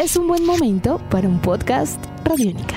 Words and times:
es 0.00 0.16
un 0.16 0.26
buen 0.26 0.46
momento 0.46 0.98
para 1.10 1.28
un 1.28 1.42
podcast 1.42 2.02
Radiónica. 2.24 2.76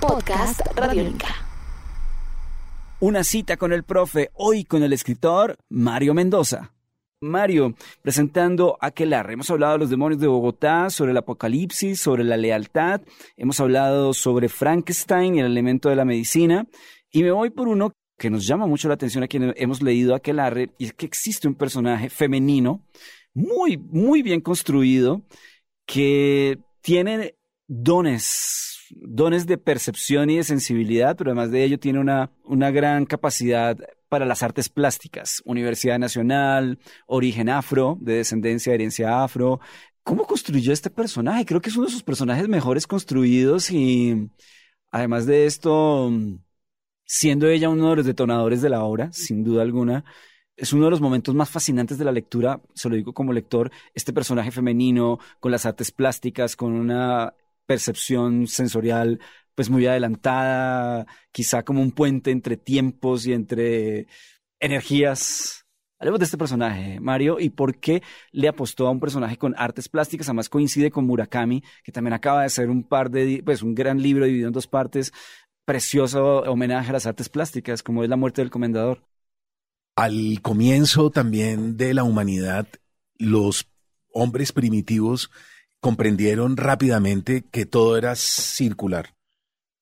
Podcast 0.00 0.60
Radiónica. 0.76 1.34
Una 3.00 3.24
cita 3.24 3.56
con 3.56 3.72
el 3.72 3.82
profe, 3.82 4.30
hoy 4.34 4.62
con 4.62 4.84
el 4.84 4.92
escritor 4.92 5.56
Mario 5.68 6.14
Mendoza. 6.14 6.74
Mario, 7.20 7.74
presentando 8.02 8.78
Aquelarre. 8.80 9.32
Hemos 9.32 9.50
hablado 9.50 9.72
de 9.72 9.78
los 9.80 9.90
demonios 9.90 10.20
de 10.20 10.28
Bogotá, 10.28 10.88
sobre 10.88 11.10
el 11.10 11.16
apocalipsis, 11.16 12.00
sobre 12.00 12.22
la 12.22 12.36
lealtad. 12.36 13.00
Hemos 13.36 13.58
hablado 13.58 14.14
sobre 14.14 14.48
Frankenstein, 14.48 15.40
el 15.40 15.46
elemento 15.46 15.88
de 15.88 15.96
la 15.96 16.04
medicina. 16.04 16.68
Y 17.10 17.24
me 17.24 17.32
voy 17.32 17.50
por 17.50 17.66
uno 17.66 17.90
que 18.16 18.30
nos 18.30 18.46
llama 18.46 18.66
mucho 18.68 18.86
la 18.86 18.94
atención 18.94 19.24
a 19.24 19.28
quienes 19.28 19.54
hemos 19.56 19.82
leído 19.82 20.14
Aquelarre, 20.14 20.70
y 20.78 20.84
es 20.84 20.92
que 20.92 21.06
existe 21.06 21.48
un 21.48 21.56
personaje 21.56 22.10
femenino 22.10 22.82
muy, 23.34 23.76
muy 23.76 24.22
bien 24.22 24.40
construido 24.40 25.22
que 25.86 26.58
tiene 26.80 27.36
dones, 27.66 28.78
dones 28.90 29.46
de 29.46 29.58
percepción 29.58 30.30
y 30.30 30.36
de 30.36 30.44
sensibilidad, 30.44 31.16
pero 31.16 31.30
además 31.30 31.50
de 31.50 31.64
ello 31.64 31.78
tiene 31.78 32.00
una, 32.00 32.30
una 32.44 32.70
gran 32.70 33.06
capacidad 33.06 33.76
para 34.08 34.26
las 34.26 34.42
artes 34.42 34.68
plásticas. 34.68 35.40
Universidad 35.44 35.98
Nacional, 35.98 36.78
origen 37.06 37.48
afro, 37.48 37.96
de 38.00 38.14
descendencia, 38.14 38.74
herencia 38.74 39.22
afro. 39.22 39.60
¿Cómo 40.02 40.26
construyó 40.26 40.72
este 40.72 40.90
personaje? 40.90 41.46
Creo 41.46 41.60
que 41.60 41.70
es 41.70 41.76
uno 41.76 41.86
de 41.86 41.92
sus 41.92 42.02
personajes 42.02 42.48
mejores 42.48 42.86
construidos 42.86 43.70
y 43.70 44.30
además 44.90 45.26
de 45.26 45.46
esto, 45.46 46.10
siendo 47.04 47.48
ella 47.48 47.68
uno 47.68 47.90
de 47.90 47.96
los 47.96 48.06
detonadores 48.06 48.62
de 48.62 48.70
la 48.70 48.82
obra, 48.82 49.12
sin 49.12 49.44
duda 49.44 49.62
alguna, 49.62 50.04
es 50.60 50.74
uno 50.74 50.84
de 50.84 50.90
los 50.90 51.00
momentos 51.00 51.34
más 51.34 51.48
fascinantes 51.48 51.96
de 51.96 52.04
la 52.04 52.12
lectura, 52.12 52.60
se 52.74 52.90
lo 52.90 52.94
digo 52.94 53.14
como 53.14 53.32
lector, 53.32 53.70
este 53.94 54.12
personaje 54.12 54.50
femenino 54.50 55.18
con 55.40 55.52
las 55.52 55.64
artes 55.64 55.90
plásticas, 55.90 56.54
con 56.54 56.72
una 56.72 57.32
percepción 57.64 58.46
sensorial 58.46 59.20
pues 59.54 59.70
muy 59.70 59.86
adelantada, 59.86 61.06
quizá 61.32 61.62
como 61.64 61.80
un 61.80 61.92
puente 61.92 62.30
entre 62.30 62.58
tiempos 62.58 63.26
y 63.26 63.32
entre 63.32 64.06
energías. 64.60 65.64
Hablemos 65.98 66.20
de 66.20 66.24
este 66.24 66.38
personaje, 66.38 67.00
Mario, 67.00 67.40
y 67.40 67.50
por 67.50 67.76
qué 67.78 68.02
le 68.30 68.48
apostó 68.48 68.86
a 68.86 68.90
un 68.90 69.00
personaje 69.00 69.38
con 69.38 69.54
artes 69.56 69.88
plásticas. 69.88 70.28
Además 70.28 70.50
coincide 70.50 70.90
con 70.90 71.06
Murakami, 71.06 71.62
que 71.82 71.92
también 71.92 72.12
acaba 72.12 72.40
de 72.40 72.46
hacer 72.46 72.68
un 72.68 72.82
par 72.82 73.10
de, 73.10 73.42
pues 73.44 73.62
un 73.62 73.74
gran 73.74 74.02
libro 74.02 74.26
dividido 74.26 74.48
en 74.48 74.54
dos 74.54 74.66
partes, 74.66 75.12
precioso 75.64 76.40
homenaje 76.42 76.90
a 76.90 76.94
las 76.94 77.06
artes 77.06 77.30
plásticas, 77.30 77.82
como 77.82 78.04
es 78.04 78.10
La 78.10 78.16
muerte 78.16 78.42
del 78.42 78.50
comendador. 78.50 79.09
Al 80.00 80.40
comienzo 80.40 81.10
también 81.10 81.76
de 81.76 81.92
la 81.92 82.04
humanidad, 82.04 82.66
los 83.18 83.68
hombres 84.14 84.50
primitivos 84.50 85.30
comprendieron 85.78 86.56
rápidamente 86.56 87.44
que 87.50 87.66
todo 87.66 87.98
era 87.98 88.16
circular. 88.16 89.14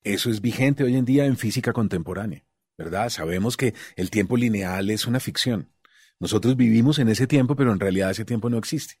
Eso 0.03 0.29
es 0.29 0.41
vigente 0.41 0.83
hoy 0.83 0.97
en 0.97 1.05
día 1.05 1.23
en 1.23 1.37
física 1.37 1.71
contemporánea, 1.71 2.43
¿verdad? 2.77 3.07
Sabemos 3.07 3.55
que 3.55 3.73
el 3.95 4.09
tiempo 4.09 4.35
lineal 4.35 4.89
es 4.89 5.07
una 5.07 5.21
ficción. 5.21 5.71
Nosotros 6.19 6.57
vivimos 6.57 6.99
en 6.99 7.07
ese 7.07 7.25
tiempo, 7.25 7.55
pero 7.55 7.71
en 7.71 7.79
realidad 7.79 8.11
ese 8.11 8.25
tiempo 8.25 8.49
no 8.49 8.57
existe. 8.57 8.95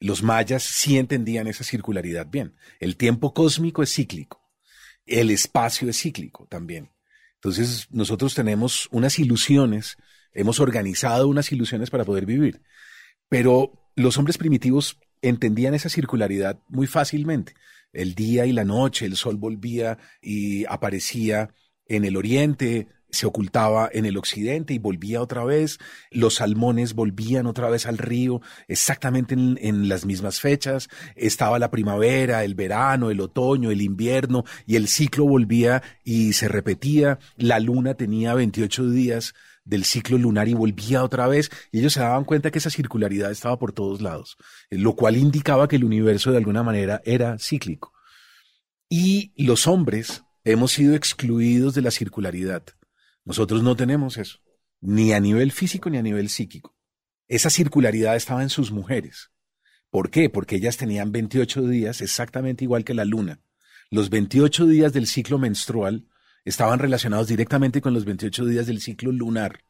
Los 0.00 0.24
mayas 0.24 0.64
sí 0.64 0.98
entendían 0.98 1.46
esa 1.46 1.62
circularidad 1.62 2.26
bien. 2.26 2.56
El 2.80 2.96
tiempo 2.96 3.32
cósmico 3.34 3.84
es 3.84 3.94
cíclico. 3.94 4.42
El 5.06 5.30
espacio 5.30 5.88
es 5.88 6.02
cíclico 6.02 6.48
también. 6.50 6.90
Entonces 7.34 7.86
nosotros 7.92 8.34
tenemos 8.34 8.88
unas 8.90 9.20
ilusiones, 9.20 9.96
hemos 10.36 10.60
organizado 10.60 11.28
unas 11.28 11.50
ilusiones 11.50 11.90
para 11.90 12.04
poder 12.04 12.26
vivir. 12.26 12.62
Pero 13.28 13.72
los 13.96 14.18
hombres 14.18 14.38
primitivos 14.38 14.98
entendían 15.22 15.74
esa 15.74 15.88
circularidad 15.88 16.60
muy 16.68 16.86
fácilmente. 16.86 17.54
El 17.92 18.14
día 18.14 18.46
y 18.46 18.52
la 18.52 18.64
noche, 18.64 19.06
el 19.06 19.16
sol 19.16 19.36
volvía 19.36 19.98
y 20.20 20.64
aparecía 20.66 21.50
en 21.88 22.04
el 22.04 22.16
oriente, 22.16 22.88
se 23.08 23.26
ocultaba 23.26 23.88
en 23.92 24.04
el 24.04 24.18
occidente 24.18 24.74
y 24.74 24.78
volvía 24.78 25.22
otra 25.22 25.44
vez, 25.44 25.78
los 26.10 26.34
salmones 26.34 26.94
volvían 26.94 27.46
otra 27.46 27.70
vez 27.70 27.86
al 27.86 27.98
río 27.98 28.42
exactamente 28.68 29.34
en, 29.34 29.88
las 29.88 30.04
mismas 30.04 30.40
fechas, 30.40 30.88
estaba 31.14 31.58
la 31.58 31.70
primavera, 31.70 32.44
el 32.44 32.54
verano, 32.54 33.10
el 33.10 33.20
otoño, 33.20 33.70
el 33.70 33.80
invierno 33.80 34.44
y 34.66 34.76
el 34.76 34.88
ciclo 34.88 35.24
volvía 35.24 35.82
y 36.04 36.34
se 36.34 36.48
repetía, 36.48 37.18
la 37.36 37.60
luna 37.60 37.94
tenía 37.94 38.34
28 38.34 38.90
días 38.90 39.34
del 39.66 39.84
ciclo 39.84 40.16
lunar 40.16 40.48
y 40.48 40.54
volvía 40.54 41.04
otra 41.04 41.26
vez, 41.26 41.50
y 41.70 41.80
ellos 41.80 41.92
se 41.92 42.00
daban 42.00 42.24
cuenta 42.24 42.50
que 42.50 42.58
esa 42.58 42.70
circularidad 42.70 43.30
estaba 43.30 43.58
por 43.58 43.72
todos 43.72 44.00
lados, 44.00 44.38
eh, 44.70 44.78
lo 44.78 44.94
cual 44.94 45.16
indicaba 45.16 45.68
que 45.68 45.76
el 45.76 45.84
universo 45.84 46.30
de 46.30 46.38
alguna 46.38 46.62
manera 46.62 47.02
era 47.04 47.38
cíclico. 47.38 47.92
Y 48.88 49.32
los 49.36 49.66
hombres 49.66 50.22
hemos 50.44 50.72
sido 50.72 50.94
excluidos 50.94 51.74
de 51.74 51.82
la 51.82 51.90
circularidad. 51.90 52.62
Nosotros 53.24 53.62
no 53.64 53.74
tenemos 53.74 54.16
eso, 54.16 54.38
ni 54.80 55.12
a 55.12 55.20
nivel 55.20 55.50
físico 55.50 55.90
ni 55.90 55.98
a 55.98 56.02
nivel 56.02 56.28
psíquico. 56.28 56.76
Esa 57.26 57.50
circularidad 57.50 58.14
estaba 58.14 58.42
en 58.42 58.50
sus 58.50 58.70
mujeres. 58.70 59.32
¿Por 59.90 60.10
qué? 60.10 60.30
Porque 60.30 60.56
ellas 60.56 60.76
tenían 60.76 61.10
28 61.10 61.62
días 61.62 62.00
exactamente 62.00 62.62
igual 62.62 62.84
que 62.84 62.94
la 62.94 63.04
luna. 63.04 63.40
Los 63.90 64.10
28 64.10 64.66
días 64.66 64.92
del 64.92 65.08
ciclo 65.08 65.38
menstrual 65.38 66.06
estaban 66.46 66.78
relacionados 66.78 67.26
directamente 67.26 67.82
con 67.82 67.92
los 67.92 68.04
28 68.06 68.46
días 68.46 68.66
del 68.66 68.80
ciclo 68.80 69.12
lunar. 69.12 69.60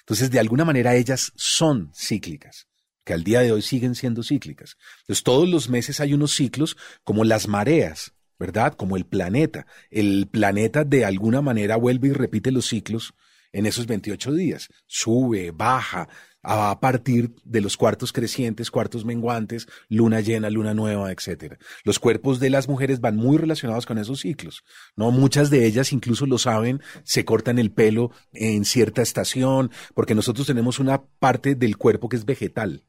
Entonces, 0.00 0.30
de 0.30 0.38
alguna 0.38 0.64
manera, 0.64 0.94
ellas 0.94 1.32
son 1.34 1.90
cíclicas, 1.94 2.68
que 3.04 3.12
al 3.12 3.24
día 3.24 3.40
de 3.40 3.52
hoy 3.52 3.60
siguen 3.60 3.94
siendo 3.94 4.22
cíclicas. 4.22 4.76
Entonces, 5.02 5.24
todos 5.24 5.48
los 5.48 5.68
meses 5.68 6.00
hay 6.00 6.14
unos 6.14 6.32
ciclos 6.32 6.76
como 7.04 7.24
las 7.24 7.48
mareas, 7.48 8.14
¿verdad? 8.38 8.74
Como 8.74 8.96
el 8.96 9.04
planeta. 9.04 9.66
El 9.90 10.28
planeta 10.30 10.84
de 10.84 11.04
alguna 11.04 11.42
manera 11.42 11.76
vuelve 11.76 12.08
y 12.08 12.12
repite 12.12 12.52
los 12.52 12.66
ciclos 12.66 13.12
en 13.52 13.66
esos 13.66 13.86
28 13.86 14.32
días. 14.32 14.68
Sube, 14.86 15.50
baja, 15.50 16.08
a 16.42 16.80
partir 16.80 17.34
de 17.44 17.60
los 17.60 17.76
cuartos 17.76 18.12
crecientes, 18.12 18.70
cuartos 18.70 19.04
menguantes, 19.04 19.68
luna 19.88 20.20
llena, 20.20 20.48
luna 20.50 20.74
nueva, 20.74 21.12
etc. 21.12 21.54
Los 21.84 21.98
cuerpos 21.98 22.40
de 22.40 22.50
las 22.50 22.68
mujeres 22.68 23.00
van 23.00 23.16
muy 23.16 23.36
relacionados 23.36 23.86
con 23.86 23.98
esos 23.98 24.20
ciclos, 24.20 24.64
¿no? 24.96 25.10
Muchas 25.10 25.50
de 25.50 25.66
ellas 25.66 25.92
incluso 25.92 26.26
lo 26.26 26.38
saben, 26.38 26.80
se 27.04 27.24
cortan 27.24 27.58
el 27.58 27.70
pelo 27.70 28.10
en 28.32 28.64
cierta 28.64 29.02
estación, 29.02 29.70
porque 29.94 30.14
nosotros 30.14 30.46
tenemos 30.46 30.78
una 30.78 31.02
parte 31.02 31.54
del 31.54 31.76
cuerpo 31.76 32.08
que 32.08 32.16
es 32.16 32.24
vegetal, 32.24 32.84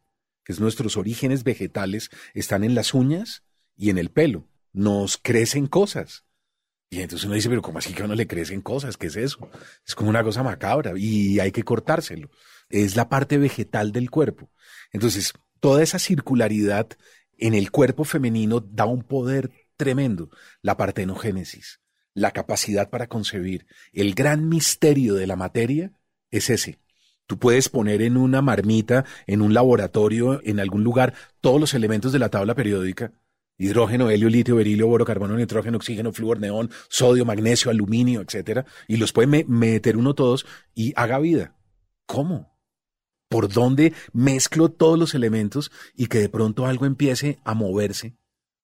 que 0.45 0.53
es 0.53 0.59
nuestros 0.59 0.95
orígenes 0.95 1.43
vegetales, 1.43 2.09
están 2.33 2.63
en 2.63 2.75
las 2.75 2.93
uñas 2.93 3.43
y 3.75 3.89
en 3.89 3.97
el 3.97 4.11
pelo. 4.11 4.47
Nos 4.73 5.17
crecen 5.17 5.67
cosas. 5.67 6.23
Y 6.91 7.01
entonces 7.01 7.25
uno 7.25 7.33
dice, 7.33 7.49
pero 7.49 7.63
¿cómo 7.63 7.79
así 7.79 7.93
que 7.93 8.03
a 8.03 8.05
uno 8.05 8.13
le 8.13 8.27
crecen 8.27 8.61
cosas? 8.61 8.97
¿Qué 8.97 9.07
es 9.07 9.15
eso? 9.15 9.49
Es 9.87 9.95
como 9.95 10.11
una 10.11 10.23
cosa 10.23 10.43
macabra 10.43 10.93
y 10.95 11.39
hay 11.39 11.51
que 11.51 11.63
cortárselo 11.63 12.29
es 12.71 12.95
la 12.95 13.09
parte 13.09 13.37
vegetal 13.37 13.91
del 13.91 14.09
cuerpo. 14.09 14.49
Entonces, 14.91 15.33
toda 15.59 15.83
esa 15.83 15.99
circularidad 15.99 16.87
en 17.37 17.53
el 17.53 17.71
cuerpo 17.71 18.03
femenino 18.03 18.59
da 18.59 18.85
un 18.85 19.03
poder 19.03 19.51
tremendo, 19.77 20.29
la 20.61 20.77
partenogénesis, 20.77 21.79
la 22.13 22.31
capacidad 22.31 22.89
para 22.89 23.07
concebir. 23.07 23.67
El 23.93 24.13
gran 24.13 24.47
misterio 24.47 25.15
de 25.15 25.27
la 25.27 25.35
materia 25.35 25.91
es 26.29 26.49
ese. 26.49 26.79
Tú 27.25 27.39
puedes 27.39 27.69
poner 27.69 28.01
en 28.01 28.17
una 28.17 28.41
marmita, 28.41 29.05
en 29.25 29.41
un 29.41 29.53
laboratorio, 29.53 30.41
en 30.43 30.59
algún 30.59 30.83
lugar, 30.83 31.13
todos 31.39 31.59
los 31.59 31.73
elementos 31.73 32.11
de 32.11 32.19
la 32.19 32.29
tabla 32.29 32.55
periódica, 32.55 33.13
hidrógeno, 33.63 34.09
helio, 34.09 34.29
litio, 34.29 34.55
berilio, 34.55 34.87
boro, 34.87 35.05
carbono, 35.05 35.35
nitrógeno, 35.35 35.77
oxígeno, 35.77 36.11
flúor, 36.11 36.39
neón, 36.39 36.69
sodio, 36.89 37.25
magnesio, 37.25 37.71
aluminio, 37.71 38.21
etcétera, 38.21 38.65
y 38.87 38.97
los 38.97 39.13
puede 39.13 39.45
meter 39.47 39.97
uno 39.97 40.13
todos 40.15 40.45
y 40.73 40.93
haga 40.95 41.19
vida. 41.19 41.55
¿Cómo? 42.05 42.51
por 43.31 43.47
dónde 43.47 43.93
mezclo 44.11 44.67
todos 44.69 44.99
los 44.99 45.15
elementos 45.15 45.71
y 45.95 46.07
que 46.07 46.19
de 46.19 46.27
pronto 46.27 46.65
algo 46.65 46.85
empiece 46.85 47.39
a 47.45 47.53
moverse 47.53 48.17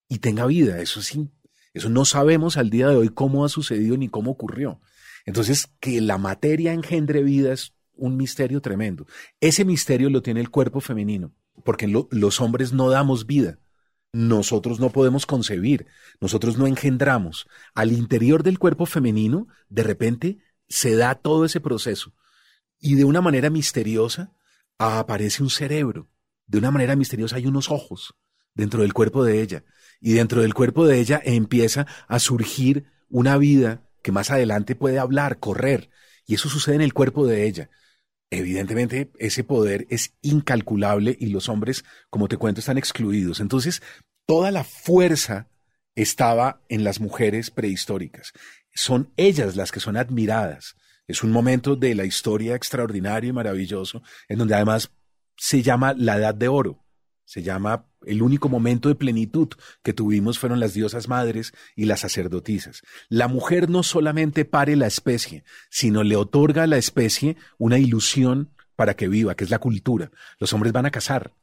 y 0.09 0.19
tenga 0.19 0.45
vida. 0.45 0.81
Eso 0.81 1.01
sí, 1.01 1.31
eso 1.73 1.89
no 1.89 2.03
sabemos 2.03 2.57
al 2.57 2.69
día 2.69 2.89
de 2.89 2.97
hoy 2.97 3.07
cómo 3.07 3.45
ha 3.45 3.49
sucedido 3.49 3.95
ni 3.95 4.09
cómo 4.09 4.31
ocurrió. 4.31 4.81
Entonces, 5.25 5.69
que 5.79 6.01
la 6.01 6.17
materia 6.17 6.73
engendre 6.73 7.23
vida 7.23 7.53
es 7.53 7.73
un 7.95 8.17
misterio 8.17 8.61
tremendo. 8.61 9.07
Ese 9.39 9.63
misterio 9.63 10.09
lo 10.09 10.21
tiene 10.21 10.41
el 10.41 10.49
cuerpo 10.49 10.81
femenino, 10.81 11.33
porque 11.63 11.87
los 11.87 12.41
hombres 12.41 12.73
no 12.73 12.89
damos 12.89 13.25
vida. 13.25 13.59
Nosotros 14.13 14.79
no 14.79 14.89
podemos 14.89 15.25
concebir, 15.25 15.87
nosotros 16.21 16.57
no 16.57 16.67
engendramos. 16.67 17.47
Al 17.75 17.91
interior 17.91 18.43
del 18.43 18.59
cuerpo 18.59 18.85
femenino, 18.85 19.47
de 19.69 19.83
repente, 19.83 20.37
se 20.67 20.95
da 20.95 21.15
todo 21.15 21.45
ese 21.45 21.59
proceso. 21.59 22.13
Y 22.79 22.95
de 22.95 23.05
una 23.05 23.21
manera 23.21 23.49
misteriosa, 23.49 24.33
aparece 24.77 25.43
un 25.43 25.49
cerebro. 25.49 26.09
De 26.45 26.57
una 26.57 26.71
manera 26.71 26.95
misteriosa 26.95 27.35
hay 27.35 27.45
unos 27.45 27.69
ojos 27.69 28.15
dentro 28.53 28.81
del 28.81 28.93
cuerpo 28.93 29.23
de 29.23 29.41
ella. 29.41 29.63
Y 29.99 30.13
dentro 30.13 30.41
del 30.41 30.53
cuerpo 30.53 30.85
de 30.85 30.99
ella 30.99 31.21
empieza 31.23 31.87
a 32.07 32.19
surgir 32.19 32.85
una 33.09 33.37
vida 33.37 33.89
que 34.01 34.11
más 34.11 34.31
adelante 34.31 34.75
puede 34.75 34.99
hablar, 34.99 35.39
correr. 35.39 35.89
Y 36.25 36.35
eso 36.35 36.49
sucede 36.49 36.75
en 36.75 36.81
el 36.81 36.93
cuerpo 36.93 37.25
de 37.25 37.47
ella. 37.47 37.69
Evidentemente 38.29 39.11
ese 39.19 39.43
poder 39.43 39.87
es 39.89 40.13
incalculable 40.21 41.15
y 41.19 41.27
los 41.27 41.49
hombres, 41.49 41.85
como 42.09 42.27
te 42.27 42.37
cuento, 42.37 42.59
están 42.59 42.77
excluidos. 42.77 43.39
Entonces, 43.39 43.81
toda 44.25 44.51
la 44.51 44.63
fuerza 44.63 45.47
estaba 45.95 46.61
en 46.69 46.83
las 46.83 46.99
mujeres 46.99 47.51
prehistóricas. 47.51 48.33
Son 48.73 49.11
ellas 49.17 49.55
las 49.55 49.71
que 49.71 49.79
son 49.79 49.97
admiradas. 49.97 50.75
Es 51.07 51.23
un 51.23 51.31
momento 51.31 51.75
de 51.75 51.95
la 51.95 52.05
historia 52.05 52.55
extraordinario 52.55 53.29
y 53.29 53.33
maravilloso, 53.33 54.03
en 54.27 54.37
donde 54.37 54.55
además 54.55 54.91
se 55.37 55.63
llama 55.63 55.93
la 55.97 56.17
Edad 56.17 56.35
de 56.35 56.49
Oro. 56.49 56.86
Se 57.27 57.43
llama 57.43 57.85
el 58.05 58.21
único 58.21 58.47
momento 58.47 58.87
de 58.87 58.95
plenitud 58.95 59.49
que 59.83 59.91
tuvimos 59.91 60.39
fueron 60.39 60.61
las 60.61 60.73
diosas 60.73 61.09
madres 61.09 61.51
y 61.75 61.83
las 61.83 61.99
sacerdotisas. 61.99 62.83
La 63.09 63.27
mujer 63.27 63.69
no 63.69 63.83
solamente 63.83 64.45
pare 64.45 64.77
la 64.77 64.87
especie, 64.87 65.43
sino 65.69 66.03
le 66.03 66.15
otorga 66.15 66.63
a 66.63 66.67
la 66.67 66.77
especie 66.77 67.35
una 67.57 67.79
ilusión 67.79 68.53
para 68.77 68.95
que 68.95 69.09
viva, 69.09 69.35
que 69.35 69.43
es 69.43 69.49
la 69.49 69.59
cultura. 69.59 70.09
Los 70.39 70.53
hombres 70.53 70.71
van 70.71 70.85
a 70.85 70.91
cazar, 70.91 71.33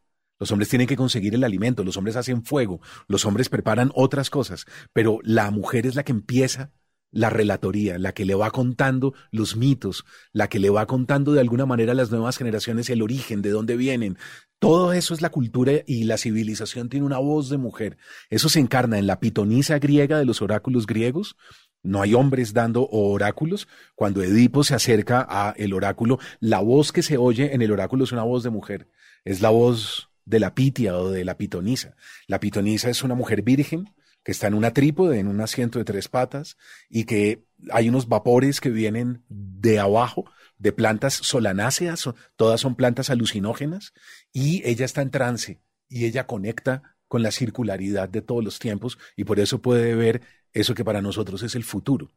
los 0.41 0.51
hombres 0.51 0.71
tienen 0.71 0.87
que 0.87 0.97
conseguir 0.97 1.35
el 1.35 1.45
alimento, 1.45 1.85
los 1.85 1.99
hombres 1.99 2.17
hacen 2.17 2.47
fuego, 2.47 2.81
los 3.07 3.27
hombres 3.27 3.51
preparan 3.51 3.93
otras 3.95 4.31
cosas, 4.31 4.65
pero 4.95 5.19
la 5.23 5.51
mujer 5.51 5.87
es 5.87 5.97
la 5.97 6.03
que 6.03 6.13
empieza 6.13 6.73
la 7.15 7.31
relatoría, 7.31 7.97
la 7.97 8.13
que 8.13 8.25
le 8.25 8.35
va 8.35 8.51
contando 8.51 9.15
los 9.31 9.57
mitos, 9.57 10.05
la 10.33 10.49
que 10.49 10.59
le 10.59 10.69
va 10.69 10.87
contando 10.87 11.33
de 11.33 11.41
alguna 11.41 11.65
manera 11.65 11.93
a 11.93 11.95
las 11.95 12.11
nuevas 12.11 12.37
generaciones 12.37 12.91
el 12.91 13.03
origen, 13.03 13.41
de 13.41 13.51
dónde 13.51 13.77
vienen. 13.77 14.19
Todo 14.59 14.93
eso 14.93 15.15
es 15.15 15.23
la 15.23 15.31
cultura 15.31 15.73
y 15.87 16.05
la 16.05 16.19
civilización 16.19 16.89
tiene 16.89 17.07
una 17.07 17.19
voz 17.19 17.49
de 17.49 17.57
mujer. 17.57 17.97
Eso 18.31 18.49
se 18.49 18.61
encarna 18.61 18.99
en 18.99 19.07
la 19.07 19.21
pitonisa 19.21 19.79
griega 19.79 20.19
de 20.19 20.25
los 20.25 20.43
oráculos 20.43 20.87
griegos. 20.87 21.37
No 21.83 22.03
hay 22.03 22.15
hombres 22.15 22.53
dando 22.53 22.89
oráculos. 22.91 23.69
Cuando 23.95 24.23
Edipo 24.23 24.65
se 24.65 24.75
acerca 24.75 25.25
a 25.29 25.55
el 25.57 25.73
oráculo, 25.73 26.19
la 26.41 26.61
voz 26.61 26.93
que 26.93 27.03
se 27.03 27.17
oye 27.17 27.55
en 27.55 27.63
el 27.63 27.71
oráculo 27.71 28.05
es 28.05 28.13
una 28.13 28.23
voz 28.25 28.43
de 28.43 28.51
mujer. 28.51 28.89
Es 29.25 29.41
la 29.41 29.51
voz 29.51 30.11
de 30.25 30.41
la 30.41 30.55
pitia 30.55 30.97
o 30.97 31.11
de 31.11 31.25
la 31.25 31.37
pitonisa. 31.37 31.95
La 32.27 32.41
pitonisa 32.41 32.91
es 32.91 33.05
una 33.05 33.15
mujer 33.15 33.43
virgen 33.43 33.91
que 34.25 34.33
está 34.33 34.47
en 34.47 34.55
una 34.55 34.73
trípode, 34.73 35.19
en 35.21 35.29
un 35.29 35.41
asiento 35.41 35.79
de 35.79 35.85
tres 35.85 36.09
patas, 36.09 36.57
y 36.89 37.05
que 37.05 37.45
hay 37.71 37.89
unos 37.89 38.09
vapores 38.09 38.61
que 38.61 38.71
vienen 38.71 39.23
de 39.29 39.79
abajo, 39.79 40.25
de 40.59 40.73
plantas 40.73 41.15
solanáceas, 41.15 42.09
todas 42.37 42.61
son 42.61 42.75
plantas 42.75 43.11
alucinógenas, 43.11 43.93
y 44.33 44.67
ella 44.67 44.87
está 44.87 45.03
en 45.03 45.11
trance, 45.11 45.61
y 45.89 46.07
ella 46.07 46.27
conecta 46.27 46.97
con 47.07 47.23
la 47.23 47.31
circularidad 47.31 48.09
de 48.09 48.23
todos 48.23 48.43
los 48.43 48.59
tiempos, 48.59 48.99
y 49.15 49.25
por 49.25 49.39
eso 49.39 49.61
puede 49.61 49.95
ver 49.95 50.23
eso 50.53 50.75
que 50.75 50.85
para 50.85 51.03
nosotros 51.03 51.43
es 51.43 51.55
el 51.55 51.65
futuro. 51.65 52.11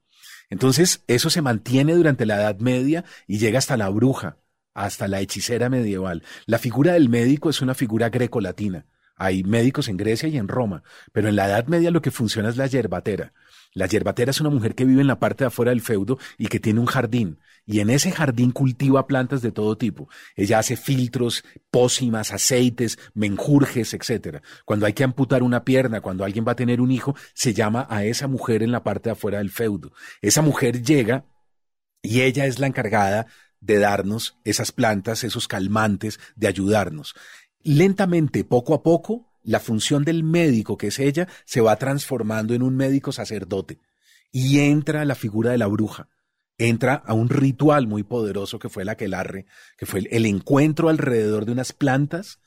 Entonces, 0.49 1.03
eso 1.07 1.29
se 1.29 1.41
mantiene 1.41 1.93
durante 1.93 2.25
la 2.25 2.37
Edad 2.37 2.59
Media 2.59 3.03
y 3.27 3.37
llega 3.37 3.59
hasta 3.59 3.75
la 3.75 3.89
bruja, 3.89 4.37
hasta 4.73 5.09
la 5.09 5.19
hechicera 5.19 5.69
medieval. 5.69 6.23
La 6.45 6.57
figura 6.57 6.93
del 6.93 7.09
médico 7.09 7.49
es 7.49 7.61
una 7.61 7.73
figura 7.73 8.09
greco-latina 8.09 8.85
hay 9.17 9.43
médicos 9.43 9.87
en 9.87 9.97
Grecia 9.97 10.29
y 10.29 10.37
en 10.37 10.47
Roma, 10.47 10.83
pero 11.11 11.27
en 11.27 11.35
la 11.35 11.47
Edad 11.47 11.67
Media 11.67 11.91
lo 11.91 12.01
que 12.01 12.11
funciona 12.11 12.49
es 12.49 12.57
la 12.57 12.67
yerbatera. 12.67 13.33
La 13.73 13.87
yerbatera 13.87 14.31
es 14.31 14.39
una 14.39 14.49
mujer 14.49 14.75
que 14.75 14.85
vive 14.85 15.01
en 15.01 15.07
la 15.07 15.19
parte 15.19 15.43
de 15.43 15.47
afuera 15.49 15.71
del 15.71 15.81
feudo 15.81 16.17
y 16.37 16.47
que 16.47 16.59
tiene 16.59 16.79
un 16.79 16.85
jardín. 16.85 17.39
Y 17.65 17.79
en 17.79 17.89
ese 17.89 18.11
jardín 18.11 18.51
cultiva 18.51 19.07
plantas 19.07 19.41
de 19.41 19.51
todo 19.51 19.77
tipo. 19.77 20.07
Ella 20.35 20.59
hace 20.59 20.77
filtros, 20.77 21.43
pócimas, 21.69 22.31
aceites, 22.31 22.97
menjurjes, 23.13 23.93
etc. 23.93 24.41
Cuando 24.65 24.85
hay 24.85 24.93
que 24.93 25.03
amputar 25.03 25.43
una 25.43 25.65
pierna, 25.65 26.01
cuando 26.01 26.23
alguien 26.23 26.45
va 26.47 26.53
a 26.53 26.55
tener 26.55 26.79
un 26.79 26.91
hijo, 26.91 27.15
se 27.33 27.53
llama 27.53 27.85
a 27.89 28.05
esa 28.05 28.27
mujer 28.27 28.63
en 28.63 28.71
la 28.71 28.83
parte 28.83 29.09
de 29.09 29.13
afuera 29.13 29.39
del 29.39 29.51
feudo. 29.51 29.91
Esa 30.21 30.41
mujer 30.41 30.81
llega 30.81 31.25
y 32.01 32.21
ella 32.21 32.45
es 32.45 32.59
la 32.59 32.67
encargada 32.67 33.27
de 33.59 33.79
darnos 33.79 34.37
esas 34.45 34.71
plantas, 34.71 35.23
esos 35.23 35.47
calmantes, 35.47 36.19
de 36.35 36.47
ayudarnos 36.47 37.15
lentamente, 37.63 38.43
poco 38.43 38.73
a 38.73 38.83
poco, 38.83 39.27
la 39.43 39.59
función 39.59 40.03
del 40.03 40.23
médico, 40.23 40.77
que 40.77 40.87
es 40.87 40.99
ella, 40.99 41.27
se 41.45 41.61
va 41.61 41.77
transformando 41.77 42.53
en 42.53 42.61
un 42.61 42.75
médico 42.75 43.11
sacerdote. 43.11 43.79
Y 44.31 44.59
entra 44.59 45.05
la 45.05 45.15
figura 45.15 45.51
de 45.51 45.57
la 45.57 45.67
bruja. 45.67 46.09
Entra 46.57 46.95
a 46.95 47.13
un 47.13 47.29
ritual 47.29 47.87
muy 47.87 48.03
poderoso 48.03 48.59
que 48.59 48.67
fue 48.67 48.83
el 48.83 48.89
aquelarre, 48.89 49.45
que 49.77 49.85
fue 49.85 50.01
el, 50.09 50.25
encuentro 50.25 50.89
alrededor 50.89 51.45
de 51.45 51.53
unas 51.53 51.71
plantas, 51.71 52.39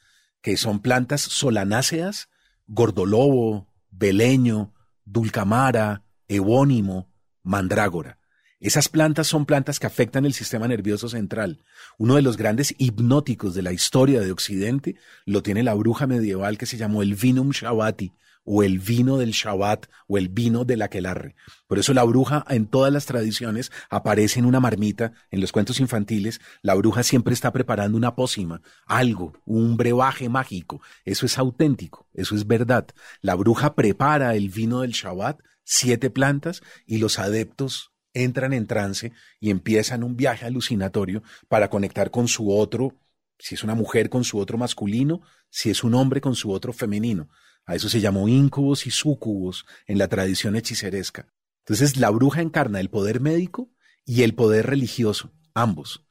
que 0.43 0.57
son 0.57 0.81
plantas 0.81 1.23
solanáceas, 1.23 2.29
gordolobo, 2.67 3.67
beleño, 3.91 4.75
dulcamara, 5.05 6.05
ebónimo, 6.29 7.09
mandrágora. 7.43 8.20
Esas 8.61 8.91
plantas 8.91 9.27
son 9.27 9.47
plantas 9.47 9.81
que 9.81 9.87
afectan 9.87 10.27
el 10.27 10.35
sistema 10.35 10.69
nervioso 10.69 11.09
central. 11.09 11.65
Uno 11.97 12.17
de 12.17 12.23
los 12.23 12.37
grandes 12.37 12.75
hipnóticos 12.77 13.55
de 13.55 13.63
la 13.63 13.73
historia 13.73 14.21
de 14.21 14.33
Occidente 14.33 14.97
lo 15.25 15.43
tiene 15.43 15.63
la 15.63 15.73
bruja 15.73 16.07
medieval 16.07 16.59
que 16.59 16.67
se 16.67 16.77
llamó 16.77 17.03
el 17.03 17.15
vinum 17.15 17.51
shabbati, 17.51 18.13
o 18.45 18.63
el 18.63 18.79
vino 18.79 19.17
del 19.17 19.31
Shabbat, 19.31 19.87
o 20.09 20.19
el 20.19 20.29
vino 20.29 20.65
del 20.65 20.83
aquelarre. 20.83 21.37
Por 21.67 21.79
eso 21.79 21.95
la 21.95 22.05
bruja 22.05 22.45
en 22.49 22.67
todas 22.67 22.93
las 22.93 23.07
tradiciones 23.07 23.71
aparece 23.89 24.41
en 24.41 24.47
una 24.47 24.61
marmita, 24.61 25.13
en 25.31 25.41
los 25.41 25.53
cuentos 25.53 25.81
infantiles, 25.81 26.41
la 26.63 26.75
bruja 26.75 27.03
siempre 27.03 27.35
está 27.35 27.53
preparando 27.53 27.97
una 27.97 28.15
pócima, 28.15 28.61
algo, 28.87 29.35
un 29.45 29.77
brebaje 29.77 30.29
mágico. 30.29 30.81
Eso 31.05 31.27
es 31.27 31.39
auténtico, 31.39 32.09
eso 32.13 32.35
es 32.35 32.47
verdad. 32.47 32.89
La 33.21 33.35
bruja 33.35 33.75
prepara 33.75 34.35
el 34.35 34.49
vino 34.49 34.81
del 34.81 34.93
Shabbat, 34.93 35.41
siete 35.65 36.11
plantas, 36.11 36.63
y 36.87 36.99
los 36.99 37.19
adeptos 37.19 37.90
entran 38.15 38.53
en 38.53 38.67
trance 38.67 39.13
y 39.39 39.51
empiezan 39.51 40.03
un 40.03 40.17
viaje 40.17 40.47
alucinatorio 40.47 41.23
para 41.49 41.71
conectar 41.71 42.11
con 42.11 42.29
su 42.29 42.53
otro, 42.53 42.97
si 43.39 43.55
es 43.55 43.65
una 43.65 43.75
mujer 43.75 44.11
con 44.11 44.25
su 44.25 44.39
otro 44.39 44.59
masculino, 44.59 45.23
si 45.49 45.71
es 45.71 45.85
un 45.85 45.95
hombre 45.95 46.21
con 46.21 46.35
su 46.35 46.51
otro 46.53 46.73
femenino. 46.73 47.29
A 47.67 47.75
eso 47.75 47.89
se 47.89 48.01
llamó 48.01 48.29
incubos 48.29 48.87
y 48.87 48.91
sucubos 48.91 49.67
en 49.87 49.99
la 49.99 50.09
tradición 50.09 50.57
hechiceresca. 50.57 51.33
Entonces 51.61 51.97
la 51.97 52.11
bruja 52.11 52.43
encarna 52.43 52.81
el 52.81 52.91
poder 52.91 53.21
médico 53.21 53.71
y 54.05 54.23
el 54.23 54.35
poder 54.35 54.67
religioso, 54.67 55.33
ambos. 55.55 56.07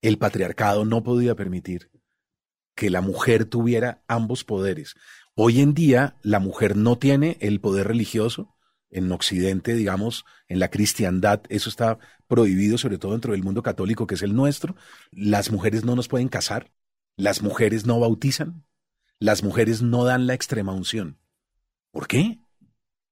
El 0.00 0.18
patriarcado 0.18 0.84
no 0.84 1.02
podía 1.02 1.34
permitir 1.34 1.90
que 2.74 2.90
la 2.90 3.00
mujer 3.00 3.46
tuviera 3.46 4.04
ambos 4.06 4.44
poderes. 4.44 4.94
Hoy 5.34 5.60
en 5.60 5.74
día 5.74 6.16
la 6.22 6.38
mujer 6.38 6.76
no 6.76 6.98
tiene 6.98 7.36
el 7.40 7.60
poder 7.60 7.88
religioso, 7.88 8.55
en 8.96 9.12
Occidente, 9.12 9.74
digamos, 9.74 10.24
en 10.48 10.58
la 10.58 10.70
cristiandad, 10.70 11.42
eso 11.50 11.68
está 11.68 11.98
prohibido, 12.26 12.78
sobre 12.78 12.98
todo 12.98 13.12
dentro 13.12 13.32
del 13.32 13.42
mundo 13.42 13.62
católico 13.62 14.06
que 14.06 14.14
es 14.14 14.22
el 14.22 14.34
nuestro. 14.34 14.74
Las 15.10 15.50
mujeres 15.50 15.84
no 15.84 15.94
nos 15.94 16.08
pueden 16.08 16.28
casar, 16.28 16.72
las 17.16 17.42
mujeres 17.42 17.84
no 17.84 18.00
bautizan, 18.00 18.64
las 19.18 19.42
mujeres 19.42 19.82
no 19.82 20.04
dan 20.04 20.26
la 20.26 20.34
extrema 20.34 20.72
unción. 20.72 21.18
¿Por 21.90 22.08
qué? 22.08 22.38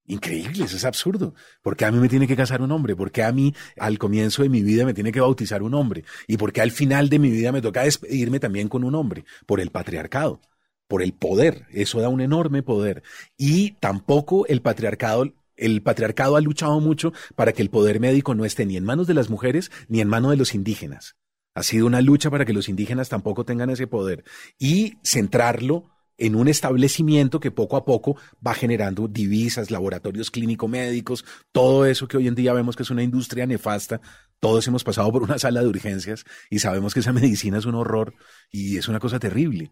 Increíble, 0.06 0.64
eso 0.64 0.76
es 0.76 0.84
absurdo. 0.84 1.34
¿Por 1.62 1.76
qué 1.76 1.84
a 1.84 1.92
mí 1.92 1.98
me 1.98 2.08
tiene 2.08 2.26
que 2.26 2.36
casar 2.36 2.62
un 2.62 2.72
hombre? 2.72 2.96
¿Por 2.96 3.10
qué 3.10 3.22
a 3.22 3.32
mí 3.32 3.54
al 3.78 3.98
comienzo 3.98 4.42
de 4.42 4.48
mi 4.48 4.62
vida 4.62 4.86
me 4.86 4.94
tiene 4.94 5.12
que 5.12 5.20
bautizar 5.20 5.62
un 5.62 5.74
hombre? 5.74 6.04
¿Y 6.26 6.38
por 6.38 6.52
qué 6.52 6.62
al 6.62 6.70
final 6.70 7.10
de 7.10 7.18
mi 7.18 7.30
vida 7.30 7.52
me 7.52 7.62
toca 7.62 7.82
despedirme 7.82 8.40
también 8.40 8.68
con 8.68 8.84
un 8.84 8.94
hombre? 8.94 9.24
Por 9.46 9.60
el 9.60 9.70
patriarcado, 9.70 10.40
por 10.88 11.02
el 11.02 11.12
poder. 11.12 11.66
Eso 11.70 12.00
da 12.00 12.08
un 12.08 12.20
enorme 12.20 12.62
poder. 12.62 13.02
Y 13.36 13.72
tampoco 13.80 14.46
el 14.46 14.60
patriarcado 14.60 15.32
el 15.56 15.82
patriarcado 15.82 16.36
ha 16.36 16.40
luchado 16.40 16.80
mucho 16.80 17.12
para 17.36 17.52
que 17.52 17.62
el 17.62 17.70
poder 17.70 18.00
médico 18.00 18.34
no 18.34 18.44
esté 18.44 18.66
ni 18.66 18.76
en 18.76 18.84
manos 18.84 19.06
de 19.06 19.14
las 19.14 19.30
mujeres 19.30 19.70
ni 19.88 20.00
en 20.00 20.08
manos 20.08 20.30
de 20.30 20.36
los 20.36 20.54
indígenas. 20.54 21.16
Ha 21.54 21.62
sido 21.62 21.86
una 21.86 22.00
lucha 22.00 22.30
para 22.30 22.44
que 22.44 22.52
los 22.52 22.68
indígenas 22.68 23.08
tampoco 23.08 23.44
tengan 23.44 23.70
ese 23.70 23.86
poder 23.86 24.24
y 24.58 24.98
centrarlo 25.04 25.90
en 26.18 26.36
un 26.36 26.48
establecimiento 26.48 27.40
que 27.40 27.50
poco 27.50 27.76
a 27.76 27.84
poco 27.84 28.16
va 28.44 28.54
generando 28.54 29.08
divisas, 29.08 29.70
laboratorios 29.70 30.30
clínico-médicos, 30.30 31.24
todo 31.52 31.86
eso 31.86 32.06
que 32.06 32.16
hoy 32.16 32.28
en 32.28 32.34
día 32.34 32.52
vemos 32.52 32.76
que 32.76 32.84
es 32.84 32.90
una 32.90 33.02
industria 33.02 33.46
nefasta. 33.46 34.00
Todos 34.40 34.66
hemos 34.68 34.84
pasado 34.84 35.10
por 35.10 35.22
una 35.22 35.38
sala 35.38 35.60
de 35.60 35.68
urgencias 35.68 36.24
y 36.50 36.58
sabemos 36.60 36.94
que 36.94 37.00
esa 37.00 37.12
medicina 37.14 37.58
es 37.58 37.66
un 37.66 37.74
horror 37.74 38.14
y 38.50 38.76
es 38.76 38.88
una 38.88 39.00
cosa 39.00 39.18
terrible. 39.18 39.70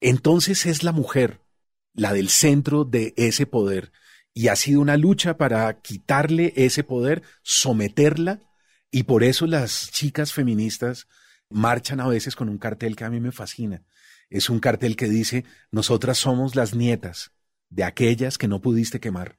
Entonces 0.00 0.66
es 0.66 0.82
la 0.82 0.92
mujer, 0.92 1.40
la 1.94 2.12
del 2.12 2.28
centro 2.28 2.84
de 2.84 3.14
ese 3.16 3.46
poder, 3.46 3.92
y 4.34 4.48
ha 4.48 4.56
sido 4.56 4.80
una 4.80 4.96
lucha 4.96 5.36
para 5.36 5.80
quitarle 5.80 6.52
ese 6.56 6.84
poder, 6.84 7.22
someterla, 7.42 8.40
y 8.90 9.04
por 9.04 9.22
eso 9.22 9.46
las 9.46 9.90
chicas 9.90 10.32
feministas 10.32 11.06
marchan 11.48 12.00
a 12.00 12.08
veces 12.08 12.36
con 12.36 12.48
un 12.48 12.58
cartel 12.58 12.96
que 12.96 13.04
a 13.04 13.10
mí 13.10 13.20
me 13.20 13.32
fascina. 13.32 13.82
Es 14.28 14.48
un 14.48 14.60
cartel 14.60 14.96
que 14.96 15.08
dice, 15.08 15.44
nosotras 15.70 16.18
somos 16.18 16.54
las 16.54 16.74
nietas 16.74 17.32
de 17.68 17.84
aquellas 17.84 18.38
que 18.38 18.48
no 18.48 18.60
pudiste 18.60 19.00
quemar. 19.00 19.38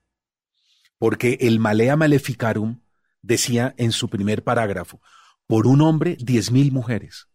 Porque 0.97 1.37
el 1.41 1.59
Malea 1.59 1.95
Maleficarum 1.95 2.81
decía 3.21 3.73
en 3.77 3.91
su 3.91 4.09
primer 4.09 4.43
parágrafo, 4.43 5.01
por 5.47 5.67
un 5.67 5.81
hombre, 5.81 6.17
diez 6.19 6.51
mil 6.51 6.71
mujeres. 6.71 7.27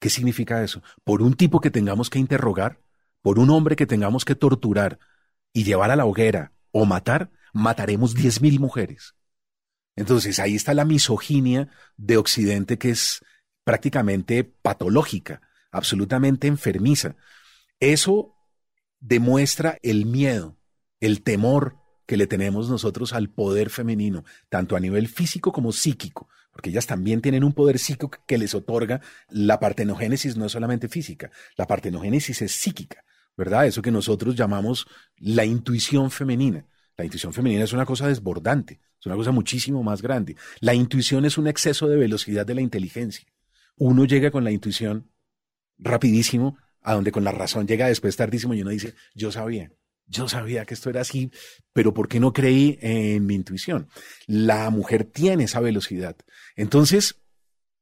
¿Qué 0.00 0.10
significa 0.10 0.62
eso? 0.64 0.82
Por 1.04 1.22
un 1.22 1.34
tipo 1.34 1.60
que 1.60 1.70
tengamos 1.70 2.10
que 2.10 2.18
interrogar, 2.18 2.80
por 3.20 3.38
un 3.38 3.50
hombre 3.50 3.76
que 3.76 3.86
tengamos 3.86 4.24
que 4.24 4.34
torturar 4.34 4.98
y 5.52 5.64
llevar 5.64 5.90
a 5.90 5.96
la 5.96 6.06
hoguera 6.06 6.52
o 6.72 6.84
matar, 6.84 7.30
mataremos 7.52 8.14
diez 8.14 8.40
mil 8.40 8.58
mujeres. 8.58 9.14
Entonces 9.94 10.38
ahí 10.38 10.54
está 10.54 10.74
la 10.74 10.84
misoginia 10.84 11.68
de 11.96 12.16
Occidente 12.16 12.78
que 12.78 12.90
es 12.90 13.20
prácticamente 13.64 14.44
patológica, 14.44 15.42
absolutamente 15.70 16.48
enfermiza. 16.48 17.16
Eso 17.78 18.34
demuestra 19.00 19.78
el 19.82 20.06
miedo, 20.06 20.56
el 21.00 21.22
temor 21.22 21.76
que 22.06 22.16
le 22.16 22.26
tenemos 22.26 22.68
nosotros 22.68 23.12
al 23.12 23.28
poder 23.30 23.70
femenino, 23.70 24.24
tanto 24.48 24.76
a 24.76 24.80
nivel 24.80 25.08
físico 25.08 25.52
como 25.52 25.72
psíquico, 25.72 26.28
porque 26.52 26.70
ellas 26.70 26.86
también 26.86 27.20
tienen 27.20 27.44
un 27.44 27.52
poder 27.52 27.78
psíquico 27.78 28.10
que 28.26 28.38
les 28.38 28.54
otorga 28.54 29.00
la 29.28 29.60
partenogénesis 29.60 30.36
no 30.36 30.46
es 30.46 30.52
solamente 30.52 30.88
física, 30.88 31.30
la 31.56 31.66
partenogénesis 31.66 32.42
es 32.42 32.52
psíquica, 32.52 33.04
¿verdad? 33.36 33.66
Eso 33.66 33.82
que 33.82 33.90
nosotros 33.90 34.34
llamamos 34.34 34.86
la 35.16 35.44
intuición 35.44 36.10
femenina. 36.10 36.66
La 36.96 37.04
intuición 37.04 37.32
femenina 37.32 37.64
es 37.64 37.72
una 37.72 37.86
cosa 37.86 38.08
desbordante, 38.08 38.80
es 39.00 39.06
una 39.06 39.16
cosa 39.16 39.32
muchísimo 39.32 39.82
más 39.82 40.02
grande. 40.02 40.36
La 40.60 40.74
intuición 40.74 41.24
es 41.24 41.38
un 41.38 41.46
exceso 41.46 41.88
de 41.88 41.96
velocidad 41.96 42.46
de 42.46 42.54
la 42.54 42.60
inteligencia. 42.60 43.26
Uno 43.76 44.04
llega 44.04 44.30
con 44.30 44.44
la 44.44 44.50
intuición 44.50 45.10
rapidísimo, 45.78 46.58
a 46.82 46.94
donde 46.94 47.12
con 47.12 47.24
la 47.24 47.32
razón 47.32 47.66
llega 47.66 47.86
después 47.86 48.16
tardísimo 48.16 48.54
y 48.54 48.62
uno 48.62 48.70
dice, 48.70 48.94
yo 49.14 49.32
sabía, 49.32 49.72
yo 50.06 50.28
sabía 50.28 50.64
que 50.64 50.74
esto 50.74 50.90
era 50.90 51.00
así, 51.00 51.30
pero 51.72 51.94
¿por 51.94 52.08
qué 52.08 52.20
no 52.20 52.32
creí 52.32 52.78
en 52.82 53.24
mi 53.24 53.34
intuición? 53.34 53.88
La 54.26 54.68
mujer 54.70 55.04
tiene 55.04 55.44
esa 55.44 55.60
velocidad. 55.60 56.16
Entonces, 56.56 57.22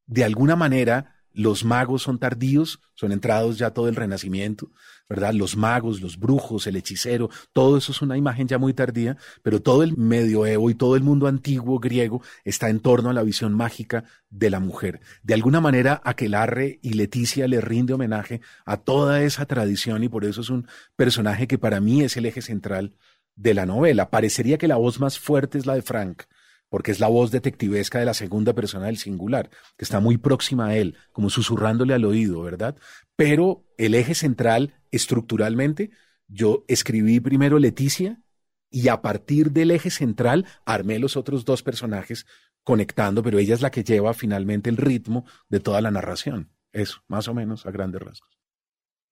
de 0.06 0.24
alguna 0.24 0.56
manera, 0.56 1.19
los 1.32 1.64
magos 1.64 2.02
son 2.02 2.18
tardíos, 2.18 2.80
son 2.94 3.12
entrados 3.12 3.58
ya 3.58 3.70
todo 3.70 3.88
el 3.88 3.96
renacimiento, 3.96 4.70
¿verdad? 5.08 5.32
Los 5.34 5.56
magos, 5.56 6.00
los 6.00 6.18
brujos, 6.18 6.66
el 6.66 6.76
hechicero, 6.76 7.30
todo 7.52 7.78
eso 7.78 7.92
es 7.92 8.00
una 8.02 8.16
imagen 8.16 8.46
ya 8.46 8.58
muy 8.58 8.74
tardía, 8.74 9.16
pero 9.42 9.60
todo 9.60 9.82
el 9.82 9.96
medioevo 9.96 10.70
y 10.70 10.74
todo 10.74 10.96
el 10.96 11.02
mundo 11.02 11.26
antiguo 11.26 11.78
griego 11.78 12.22
está 12.44 12.70
en 12.70 12.80
torno 12.80 13.10
a 13.10 13.12
la 13.12 13.22
visión 13.22 13.52
mágica 13.52 14.04
de 14.28 14.50
la 14.50 14.60
mujer. 14.60 15.00
De 15.22 15.34
alguna 15.34 15.60
manera, 15.60 16.00
Aquelarre 16.04 16.78
y 16.82 16.92
Leticia 16.92 17.48
le 17.48 17.60
rinde 17.60 17.94
homenaje 17.94 18.40
a 18.64 18.76
toda 18.76 19.22
esa 19.22 19.46
tradición 19.46 20.04
y 20.04 20.08
por 20.08 20.24
eso 20.24 20.40
es 20.42 20.50
un 20.50 20.66
personaje 20.94 21.48
que 21.48 21.58
para 21.58 21.80
mí 21.80 22.02
es 22.02 22.16
el 22.16 22.26
eje 22.26 22.42
central 22.42 22.94
de 23.34 23.54
la 23.54 23.66
novela. 23.66 24.10
Parecería 24.10 24.58
que 24.58 24.68
la 24.68 24.76
voz 24.76 25.00
más 25.00 25.18
fuerte 25.18 25.58
es 25.58 25.66
la 25.66 25.74
de 25.74 25.82
Frank, 25.82 26.22
porque 26.70 26.92
es 26.92 27.00
la 27.00 27.08
voz 27.08 27.30
detectivesca 27.30 27.98
de 27.98 28.06
la 28.06 28.14
segunda 28.14 28.54
persona 28.54 28.86
del 28.86 28.96
singular, 28.96 29.50
que 29.76 29.84
está 29.84 30.00
muy 30.00 30.16
próxima 30.16 30.68
a 30.68 30.76
él, 30.76 30.96
como 31.12 31.28
susurrándole 31.28 31.92
al 31.92 32.06
oído, 32.06 32.40
¿verdad? 32.40 32.76
Pero 33.16 33.66
el 33.76 33.94
eje 33.94 34.14
central, 34.14 34.74
estructuralmente, 34.90 35.90
yo 36.28 36.64
escribí 36.68 37.20
primero 37.20 37.58
Leticia 37.58 38.22
y 38.70 38.88
a 38.88 39.02
partir 39.02 39.50
del 39.50 39.72
eje 39.72 39.90
central 39.90 40.46
armé 40.64 40.98
los 40.98 41.16
otros 41.16 41.44
dos 41.44 41.62
personajes 41.62 42.24
conectando, 42.62 43.22
pero 43.22 43.38
ella 43.38 43.54
es 43.54 43.62
la 43.62 43.70
que 43.70 43.84
lleva 43.84 44.14
finalmente 44.14 44.70
el 44.70 44.76
ritmo 44.76 45.26
de 45.48 45.60
toda 45.60 45.80
la 45.80 45.90
narración. 45.90 46.52
Eso, 46.72 47.02
más 47.08 47.26
o 47.26 47.34
menos, 47.34 47.66
a 47.66 47.72
grandes 47.72 48.00
rasgos. 48.00 48.39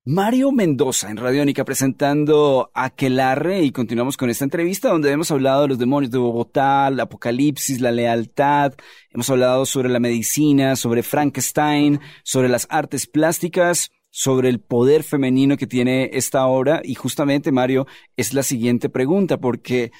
Mario 0.04 0.52
Mendoza 0.52 1.10
en 1.10 1.18
Radiónica 1.18 1.64
presentando 1.64 2.70
Aquelarre 2.72 3.62
y 3.62 3.72
continuamos 3.72 4.16
con 4.16 4.30
esta 4.30 4.44
entrevista 4.44 4.88
donde 4.88 5.10
hemos 5.10 5.30
hablado 5.30 5.62
de 5.62 5.68
los 5.68 5.78
demonios 5.78 6.10
de 6.10 6.16
Bogotá, 6.18 6.88
el 6.88 6.98
apocalipsis, 6.98 7.80
la 7.80 7.92
lealtad, 7.92 8.72
hemos 9.10 9.28
hablado 9.28 9.66
sobre 9.66 9.90
la 9.90 10.00
medicina, 10.00 10.76
sobre 10.76 11.02
Frankenstein, 11.02 12.00
sobre 12.24 12.48
las 12.48 12.66
artes 12.70 13.06
plásticas, 13.06 13.90
sobre 14.08 14.48
el 14.48 14.60
poder 14.60 15.02
femenino 15.02 15.58
que 15.58 15.66
tiene 15.66 16.08
esta 16.14 16.46
obra. 16.46 16.80
Y 16.82 16.94
justamente 16.94 17.52
Mario 17.52 17.86
es 18.16 18.32
la 18.32 18.42
siguiente 18.42 18.88
pregunta 18.88 19.38
porque 19.38 19.92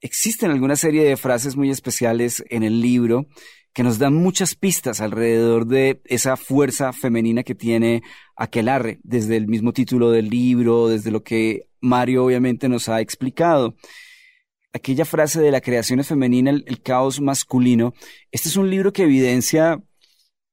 existen 0.00 0.50
alguna 0.50 0.76
serie 0.76 1.04
de 1.04 1.18
frases 1.18 1.56
muy 1.56 1.68
especiales 1.68 2.42
en 2.48 2.62
el 2.62 2.80
libro 2.80 3.26
que 3.72 3.82
nos 3.82 3.98
dan 3.98 4.14
muchas 4.14 4.54
pistas 4.54 5.00
alrededor 5.00 5.66
de 5.66 6.00
esa 6.04 6.36
fuerza 6.36 6.92
femenina 6.92 7.42
que 7.42 7.54
tiene 7.54 8.02
Aquelarre, 8.36 8.98
desde 9.02 9.36
el 9.36 9.46
mismo 9.46 9.72
título 9.72 10.10
del 10.10 10.28
libro, 10.28 10.88
desde 10.88 11.10
lo 11.10 11.22
que 11.22 11.68
Mario 11.80 12.24
obviamente 12.24 12.68
nos 12.68 12.88
ha 12.88 13.00
explicado. 13.00 13.76
Aquella 14.72 15.04
frase 15.04 15.40
de 15.40 15.50
la 15.50 15.60
creación 15.60 16.02
femenina, 16.04 16.50
el, 16.50 16.64
el 16.66 16.80
caos 16.80 17.20
masculino, 17.20 17.92
este 18.30 18.48
es 18.48 18.56
un 18.56 18.70
libro 18.70 18.92
que 18.92 19.02
evidencia 19.04 19.82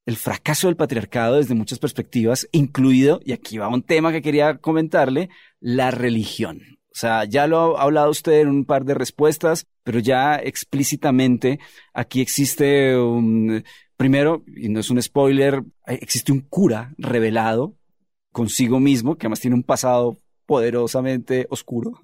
el 0.05 0.15
fracaso 0.15 0.67
del 0.67 0.77
patriarcado 0.77 1.36
desde 1.36 1.53
muchas 1.53 1.79
perspectivas, 1.79 2.47
incluido, 2.53 3.19
y 3.25 3.33
aquí 3.33 3.57
va 3.57 3.67
un 3.67 3.83
tema 3.83 4.12
que 4.12 4.21
quería 4.21 4.57
comentarle, 4.57 5.29
la 5.59 5.91
religión. 5.91 6.76
O 6.98 7.00
sea, 7.00 7.25
ya 7.25 7.46
lo 7.46 7.77
ha 7.77 7.84
hablado 7.84 8.10
usted 8.10 8.39
en 8.39 8.48
un 8.48 8.66
par 8.66 8.84
de 8.84 8.96
respuestas, 8.96 9.68
pero 9.84 10.00
ya 10.00 10.38
explícitamente 10.38 11.60
aquí 11.94 12.22
existe 12.22 12.98
un, 12.98 13.63
primero, 13.96 14.44
y 14.56 14.68
no 14.70 14.80
es 14.80 14.89
un 14.89 15.00
spoiler, 15.00 15.62
existe 15.86 16.32
un 16.32 16.42
cura 16.42 16.96
revelado 16.98 17.75
consigo 18.32 18.80
mismo, 18.80 19.16
que 19.16 19.27
además 19.27 19.42
tiene 19.42 19.56
un 19.56 19.62
pasado 19.62 20.18
poderosamente 20.48 21.46
oscuro, 21.51 22.00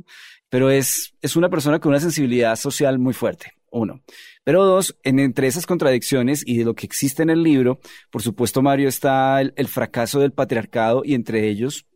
pero 0.48 0.70
es, 0.70 1.16
es 1.24 1.36
una 1.36 1.50
persona 1.50 1.80
con 1.80 1.90
una 1.90 2.00
sensibilidad 2.00 2.56
social 2.56 3.00
muy 3.00 3.16
fuerte, 3.16 3.54
uno. 3.72 4.04
Pero 4.44 4.64
dos, 4.64 4.96
en, 5.02 5.18
entre 5.18 5.48
esas 5.48 5.66
contradicciones 5.66 6.44
y 6.46 6.60
de 6.60 6.66
lo 6.66 6.76
que 6.76 6.86
existe 6.86 7.24
en 7.24 7.32
el 7.32 7.42
libro, 7.42 7.80
por 8.12 8.22
supuesto, 8.22 8.62
Mario, 8.62 8.90
está 8.90 9.42
el, 9.42 9.68
fracaso 9.68 10.20
del 10.20 10.34
patriarcado 10.34 11.02
y 11.04 11.16
entre 11.16 11.50
ellos, 11.50 11.88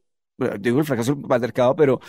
digo 0.59 0.79
el 0.79 0.85
fracaso 0.85 1.13
del 1.13 1.27
patriarcado, 1.27 1.75
pero 1.75 2.01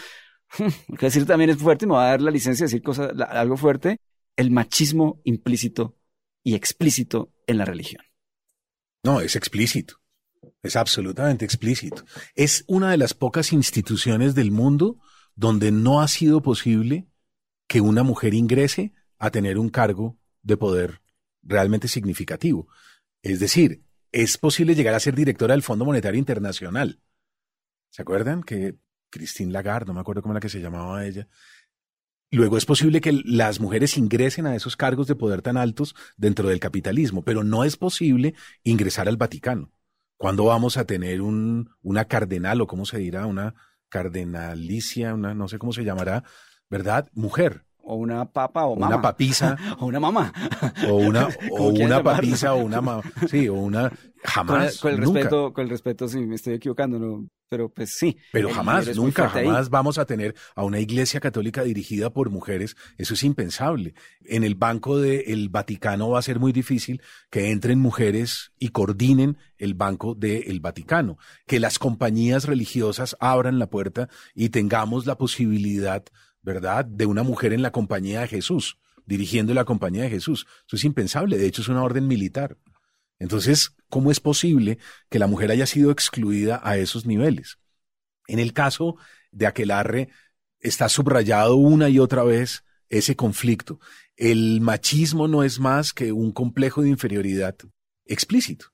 decir 1.00 1.26
también 1.26 1.50
es 1.50 1.58
fuerte, 1.58 1.86
me 1.86 1.94
va 1.94 2.06
a 2.06 2.10
dar 2.10 2.22
la 2.22 2.30
licencia 2.30 2.64
de 2.64 2.68
decir 2.68 2.82
cosas, 2.82 3.12
algo 3.28 3.56
fuerte, 3.56 4.00
el 4.36 4.50
machismo 4.50 5.20
implícito 5.24 5.96
y 6.42 6.54
explícito 6.54 7.32
en 7.46 7.58
la 7.58 7.64
religión. 7.64 8.02
No, 9.04 9.20
es 9.20 9.36
explícito. 9.36 9.96
Es 10.62 10.76
absolutamente 10.76 11.44
explícito. 11.44 12.04
Es 12.34 12.64
una 12.66 12.90
de 12.90 12.96
las 12.96 13.14
pocas 13.14 13.52
instituciones 13.52 14.34
del 14.34 14.50
mundo 14.50 14.98
donde 15.34 15.70
no 15.70 16.00
ha 16.00 16.08
sido 16.08 16.42
posible 16.42 17.08
que 17.68 17.80
una 17.80 18.02
mujer 18.02 18.34
ingrese 18.34 18.92
a 19.18 19.30
tener 19.30 19.58
un 19.58 19.68
cargo 19.68 20.18
de 20.42 20.56
poder 20.56 21.00
realmente 21.42 21.88
significativo. 21.88 22.68
Es 23.22 23.40
decir, 23.40 23.84
es 24.10 24.38
posible 24.38 24.74
llegar 24.74 24.94
a 24.94 25.00
ser 25.00 25.14
directora 25.14 25.54
del 25.54 25.62
Fondo 25.62 25.84
Monetario 25.84 26.18
Internacional. 26.18 27.00
¿Se 27.90 28.02
acuerdan 28.02 28.42
que 28.42 28.76
Christine 29.10 29.52
Lagarde, 29.52 29.86
no 29.86 29.94
me 29.94 30.00
acuerdo 30.00 30.22
cómo 30.22 30.34
era 30.34 30.40
que 30.40 30.48
se 30.48 30.60
llamaba 30.60 31.04
ella. 31.04 31.28
Luego 32.30 32.58
es 32.58 32.66
posible 32.66 33.00
que 33.00 33.12
las 33.24 33.58
mujeres 33.58 33.96
ingresen 33.96 34.46
a 34.46 34.54
esos 34.54 34.76
cargos 34.76 35.06
de 35.06 35.14
poder 35.14 35.40
tan 35.40 35.56
altos 35.56 35.94
dentro 36.16 36.48
del 36.48 36.60
capitalismo, 36.60 37.22
pero 37.22 37.42
no 37.42 37.64
es 37.64 37.76
posible 37.76 38.34
ingresar 38.64 39.08
al 39.08 39.16
Vaticano. 39.16 39.72
¿Cuándo 40.18 40.44
vamos 40.44 40.76
a 40.76 40.84
tener 40.84 41.22
un, 41.22 41.70
una 41.80 42.04
cardenal 42.06 42.60
o 42.60 42.66
cómo 42.66 42.84
se 42.84 42.98
dirá, 42.98 43.24
una 43.26 43.54
cardenalicia, 43.88 45.14
una, 45.14 45.32
no 45.32 45.48
sé 45.48 45.58
cómo 45.58 45.72
se 45.72 45.84
llamará, 45.84 46.24
¿verdad? 46.68 47.08
Mujer 47.14 47.64
o 47.88 47.96
una 47.96 48.24
papa 48.26 48.66
o 48.66 48.76
mamá. 48.76 48.94
Una 48.94 49.02
papisa. 49.02 49.56
o 49.80 49.86
una 49.86 49.98
mamá. 49.98 50.32
O 50.88 50.96
una, 50.96 51.28
o 51.52 51.68
una 51.68 52.02
papisa 52.02 52.52
o 52.54 52.58
una 52.58 52.80
mamá. 52.80 53.02
Sí, 53.28 53.48
o 53.48 53.54
una. 53.54 53.90
Jamás. 54.22 54.78
Con, 54.78 54.92
el, 54.92 55.00
nunca. 55.00 55.20
respeto, 55.20 55.52
con 55.52 55.64
el 55.64 55.70
respeto, 55.70 56.08
sí, 56.08 56.18
me 56.26 56.34
estoy 56.34 56.54
equivocando, 56.54 56.98
no, 56.98 57.28
pero 57.48 57.70
pues 57.70 57.96
sí. 57.96 58.18
Pero 58.32 58.50
jamás, 58.50 58.94
nunca, 58.94 59.28
jamás 59.28 59.66
ahí. 59.66 59.70
vamos 59.70 59.96
a 59.96 60.04
tener 60.04 60.34
a 60.54 60.64
una 60.64 60.80
iglesia 60.80 61.20
católica 61.20 61.62
dirigida 61.62 62.10
por 62.10 62.28
mujeres. 62.28 62.76
Eso 62.98 63.14
es 63.14 63.22
impensable. 63.22 63.94
En 64.24 64.44
el 64.44 64.54
Banco 64.54 64.98
del 64.98 65.48
Vaticano 65.48 66.10
va 66.10 66.18
a 66.18 66.22
ser 66.22 66.40
muy 66.40 66.52
difícil 66.52 67.00
que 67.30 67.50
entren 67.50 67.78
mujeres 67.78 68.52
y 68.58 68.68
coordinen 68.68 69.38
el 69.56 69.74
Banco 69.74 70.14
del 70.14 70.60
Vaticano. 70.60 71.16
Que 71.46 71.60
las 71.60 71.78
compañías 71.78 72.44
religiosas 72.44 73.16
abran 73.20 73.58
la 73.58 73.70
puerta 73.70 74.08
y 74.34 74.50
tengamos 74.50 75.06
la 75.06 75.16
posibilidad 75.16 76.04
¿verdad?, 76.42 76.84
de 76.84 77.06
una 77.06 77.22
mujer 77.22 77.52
en 77.52 77.62
la 77.62 77.72
compañía 77.72 78.20
de 78.20 78.28
Jesús, 78.28 78.78
dirigiendo 79.06 79.54
la 79.54 79.64
compañía 79.64 80.04
de 80.04 80.10
Jesús. 80.10 80.46
Eso 80.66 80.76
es 80.76 80.84
impensable, 80.84 81.38
de 81.38 81.46
hecho 81.46 81.62
es 81.62 81.68
una 81.68 81.82
orden 81.82 82.06
militar. 82.06 82.56
Entonces, 83.18 83.74
¿cómo 83.88 84.10
es 84.10 84.20
posible 84.20 84.78
que 85.08 85.18
la 85.18 85.26
mujer 85.26 85.50
haya 85.50 85.66
sido 85.66 85.90
excluida 85.90 86.60
a 86.62 86.76
esos 86.76 87.06
niveles? 87.06 87.58
En 88.26 88.38
el 88.38 88.52
caso 88.52 88.96
de 89.32 89.46
Aquelarre, 89.46 90.10
está 90.60 90.88
subrayado 90.88 91.56
una 91.56 91.88
y 91.88 91.98
otra 91.98 92.22
vez 92.22 92.64
ese 92.88 93.16
conflicto. 93.16 93.80
El 94.16 94.60
machismo 94.60 95.28
no 95.28 95.42
es 95.42 95.58
más 95.60 95.92
que 95.92 96.12
un 96.12 96.32
complejo 96.32 96.82
de 96.82 96.88
inferioridad 96.88 97.56
explícito. 98.04 98.66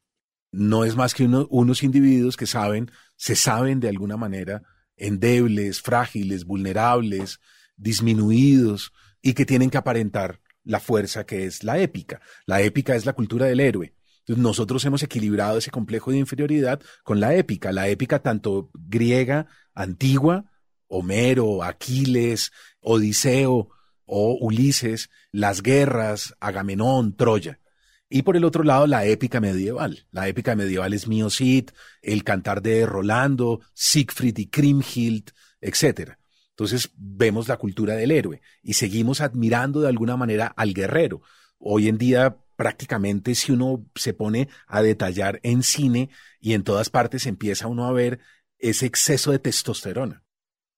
No 0.51 0.85
es 0.85 0.97
más 0.97 1.15
que 1.15 1.25
uno, 1.25 1.47
unos 1.51 1.83
individuos 1.83 2.37
que 2.37 2.47
saben, 2.47 2.91
se 3.17 3.37
saben 3.37 3.81
de 3.81 3.89
alguna 3.89 4.17
manera 4.17 4.63
endebles, 4.97 5.81
frágiles, 5.81 6.45
vulnerables, 6.45 7.41
disminuidos 7.77 8.93
y 9.23 9.35
que 9.35 9.47
tienen 9.47 9.71
que 9.71 9.79
aparentar 9.79 10.41
la 10.65 10.81
fuerza 10.81 11.25
que 11.25 11.47
es 11.47 11.65
la 11.65 11.79
épica. 11.79 12.21
La 12.47 12.63
épica 12.63 12.95
es 12.95 13.07
la 13.07 13.13
cultura 13.13 13.47
del 13.47 13.61
héroe. 13.61 13.95
Nosotros 14.27 14.85
hemos 14.85 15.03
equilibrado 15.03 15.59
ese 15.59 15.71
complejo 15.71 16.11
de 16.11 16.19
inferioridad 16.19 16.81
con 17.03 17.21
la 17.21 17.35
épica, 17.35 17.73
la 17.73 17.89
épica 17.89 18.21
tanto 18.21 18.71
griega, 18.73 19.47
antigua, 19.75 20.51
Homero, 20.87 21.63
Aquiles, 21.63 22.51
Odiseo 22.81 23.71
o 24.07 24.39
Ulises, 24.41 25.11
las 25.31 25.63
guerras, 25.63 26.35
Agamenón, 26.41 27.17
Troya. 27.17 27.61
Y 28.09 28.23
por 28.23 28.37
el 28.37 28.45
otro 28.45 28.63
lado, 28.63 28.87
la 28.87 29.05
épica 29.07 29.41
medieval. 29.41 30.07
La 30.11 30.29
épica 30.29 30.55
medieval 30.55 30.93
es 30.93 31.09
Mio 31.09 31.31
Cid, 31.31 31.71
el 32.01 32.23
cantar 32.23 32.63
de 32.63 32.87
Rolando, 32.87 33.61
Siegfried 33.75 34.39
y 34.39 34.47
Kriemhild, 34.47 35.33
etc. 35.61 36.13
Entonces 36.55 36.93
vemos 36.97 37.49
la 37.49 37.57
cultura 37.57 37.97
del 37.97 38.13
héroe 38.13 38.41
y 38.63 38.75
seguimos 38.75 39.21
admirando 39.21 39.81
de 39.81 39.89
alguna 39.89 40.17
manera 40.17 40.47
al 40.47 40.73
guerrero. 40.73 41.21
Hoy 41.59 41.89
en 41.89 41.99
día 41.99 42.39
prácticamente 42.57 43.35
si 43.35 43.51
uno 43.51 43.85
se 43.97 44.15
pone 44.15 44.49
a 44.69 44.81
detallar 44.81 45.41
en 45.43 45.65
cine 45.65 46.11
y 46.41 46.55
en 46.55 46.63
todas 46.63 46.91
partes 46.91 47.27
empieza 47.27 47.67
uno 47.67 47.87
a 47.87 47.93
ver 47.93 48.21
ese 48.59 48.87
exceso 48.87 49.33
de 49.33 49.41
testosterona. 49.41 50.23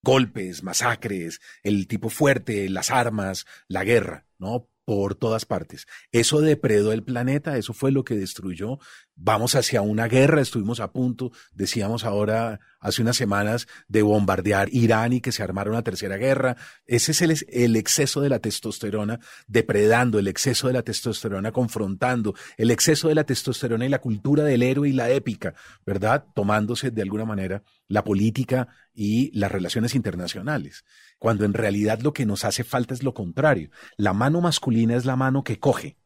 Golpes, 0.02 0.62
masacres, 0.62 1.40
el 1.62 1.86
tipo 1.86 2.08
fuerte, 2.08 2.70
las 2.70 2.90
armas, 2.90 3.44
la 3.68 3.84
guerra, 3.84 4.26
¿no? 4.38 4.68
Por 4.86 5.16
todas 5.16 5.44
partes. 5.44 5.86
Eso 6.12 6.40
depredó 6.40 6.92
el 6.92 7.02
planeta, 7.02 7.58
eso 7.58 7.74
fue 7.74 7.90
lo 7.90 8.04
que 8.04 8.14
destruyó. 8.14 8.78
Vamos 9.16 9.56
hacia 9.56 9.82
una 9.82 10.06
guerra, 10.06 10.40
estuvimos 10.40 10.78
a 10.78 10.92
punto, 10.92 11.32
decíamos 11.52 12.04
ahora 12.04 12.60
hace 12.78 13.02
unas 13.02 13.16
semanas, 13.16 13.66
de 13.88 14.02
bombardear 14.02 14.68
Irán 14.70 15.12
y 15.12 15.20
que 15.20 15.32
se 15.32 15.42
armara 15.42 15.70
una 15.70 15.82
tercera 15.82 16.16
guerra. 16.18 16.56
Ese 16.86 17.10
es 17.10 17.20
el, 17.20 17.36
el 17.48 17.74
exceso 17.74 18.20
de 18.20 18.28
la 18.28 18.38
testosterona, 18.38 19.18
depredando 19.48 20.20
el 20.20 20.28
exceso 20.28 20.68
de 20.68 20.74
la 20.74 20.82
testosterona, 20.82 21.50
confrontando 21.50 22.36
el 22.56 22.70
exceso 22.70 23.08
de 23.08 23.16
la 23.16 23.24
testosterona 23.24 23.86
y 23.86 23.88
la 23.88 24.00
cultura 24.00 24.44
del 24.44 24.62
héroe 24.62 24.88
y 24.88 24.92
la 24.92 25.10
épica, 25.10 25.54
¿verdad? 25.84 26.26
Tomándose 26.32 26.92
de 26.92 27.02
alguna 27.02 27.24
manera 27.24 27.64
la 27.88 28.04
política 28.04 28.68
y 28.94 29.36
las 29.36 29.50
relaciones 29.50 29.96
internacionales 29.96 30.84
cuando 31.18 31.44
en 31.44 31.54
realidad 31.54 32.00
lo 32.00 32.12
que 32.12 32.26
nos 32.26 32.44
hace 32.44 32.64
falta 32.64 32.94
es 32.94 33.02
lo 33.02 33.14
contrario. 33.14 33.70
La 33.96 34.12
mano 34.12 34.40
masculina 34.40 34.96
es 34.96 35.04
la 35.04 35.16
mano 35.16 35.44
que 35.44 35.58
coge, 35.58 35.98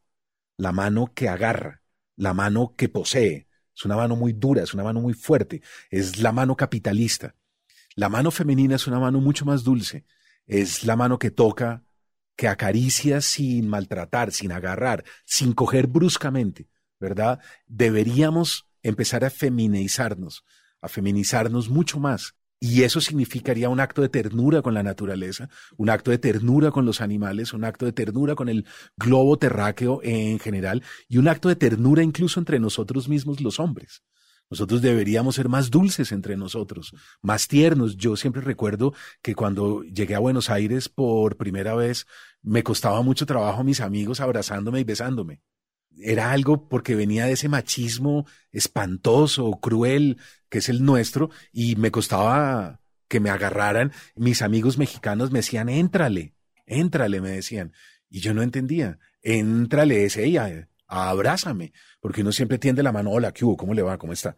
la 0.56 0.72
mano 0.72 1.12
que 1.14 1.28
agarra, 1.28 1.82
la 2.16 2.34
mano 2.34 2.74
que 2.76 2.88
posee. 2.88 3.48
Es 3.74 3.84
una 3.84 3.96
mano 3.96 4.16
muy 4.16 4.32
dura, 4.32 4.62
es 4.62 4.74
una 4.74 4.84
mano 4.84 5.00
muy 5.00 5.14
fuerte, 5.14 5.62
es 5.90 6.18
la 6.18 6.32
mano 6.32 6.56
capitalista. 6.56 7.34
La 7.96 8.08
mano 8.08 8.30
femenina 8.30 8.76
es 8.76 8.86
una 8.86 9.00
mano 9.00 9.20
mucho 9.20 9.44
más 9.44 9.64
dulce, 9.64 10.04
es 10.46 10.84
la 10.84 10.96
mano 10.96 11.18
que 11.18 11.30
toca, 11.30 11.84
que 12.36 12.48
acaricia 12.48 13.20
sin 13.20 13.68
maltratar, 13.68 14.32
sin 14.32 14.52
agarrar, 14.52 15.04
sin 15.24 15.52
coger 15.52 15.86
bruscamente, 15.86 16.68
¿verdad? 16.98 17.40
Deberíamos 17.66 18.66
empezar 18.82 19.24
a 19.24 19.30
feminizarnos, 19.30 20.44
a 20.80 20.88
feminizarnos 20.88 21.68
mucho 21.68 21.98
más 22.00 22.34
y 22.60 22.82
eso 22.82 23.00
significaría 23.00 23.70
un 23.70 23.80
acto 23.80 24.02
de 24.02 24.10
ternura 24.10 24.60
con 24.60 24.74
la 24.74 24.82
naturaleza, 24.82 25.48
un 25.78 25.88
acto 25.88 26.10
de 26.10 26.18
ternura 26.18 26.70
con 26.70 26.84
los 26.84 27.00
animales, 27.00 27.54
un 27.54 27.64
acto 27.64 27.86
de 27.86 27.92
ternura 27.92 28.34
con 28.34 28.50
el 28.50 28.66
globo 28.96 29.38
terráqueo 29.38 30.00
en 30.02 30.38
general 30.38 30.82
y 31.08 31.16
un 31.16 31.26
acto 31.28 31.48
de 31.48 31.56
ternura 31.56 32.02
incluso 32.02 32.38
entre 32.38 32.60
nosotros 32.60 33.08
mismos 33.08 33.40
los 33.40 33.58
hombres. 33.58 34.02
Nosotros 34.50 34.82
deberíamos 34.82 35.36
ser 35.36 35.48
más 35.48 35.70
dulces 35.70 36.12
entre 36.12 36.36
nosotros, 36.36 36.92
más 37.22 37.48
tiernos. 37.48 37.96
Yo 37.96 38.16
siempre 38.16 38.42
recuerdo 38.42 38.92
que 39.22 39.34
cuando 39.34 39.82
llegué 39.84 40.16
a 40.16 40.18
Buenos 40.18 40.50
Aires 40.50 40.88
por 40.88 41.36
primera 41.36 41.74
vez, 41.76 42.06
me 42.42 42.62
costaba 42.62 43.00
mucho 43.02 43.26
trabajo 43.26 43.60
a 43.60 43.64
mis 43.64 43.80
amigos 43.80 44.20
abrazándome 44.20 44.80
y 44.80 44.84
besándome 44.84 45.40
era 45.98 46.32
algo 46.32 46.68
porque 46.68 46.94
venía 46.94 47.26
de 47.26 47.32
ese 47.32 47.48
machismo 47.48 48.26
espantoso, 48.52 49.58
cruel, 49.60 50.18
que 50.48 50.58
es 50.58 50.68
el 50.68 50.84
nuestro, 50.84 51.30
y 51.52 51.76
me 51.76 51.90
costaba 51.90 52.80
que 53.08 53.20
me 53.20 53.30
agarraran. 53.30 53.92
Mis 54.16 54.42
amigos 54.42 54.78
mexicanos 54.78 55.30
me 55.30 55.40
decían, 55.40 55.68
éntrale, 55.68 56.34
éntrale, 56.66 57.20
me 57.20 57.30
decían. 57.30 57.72
Y 58.08 58.20
yo 58.20 58.34
no 58.34 58.42
entendía, 58.42 58.98
éntrale 59.22 60.04
es 60.04 60.16
ella, 60.16 60.68
abrázame, 60.86 61.72
porque 62.00 62.22
uno 62.22 62.32
siempre 62.32 62.58
tiende 62.58 62.82
la 62.82 62.92
mano, 62.92 63.10
hola, 63.10 63.32
¿qué 63.32 63.44
hubo? 63.44 63.56
¿Cómo 63.56 63.74
le 63.74 63.82
va? 63.82 63.98
¿Cómo 63.98 64.12
está? 64.12 64.36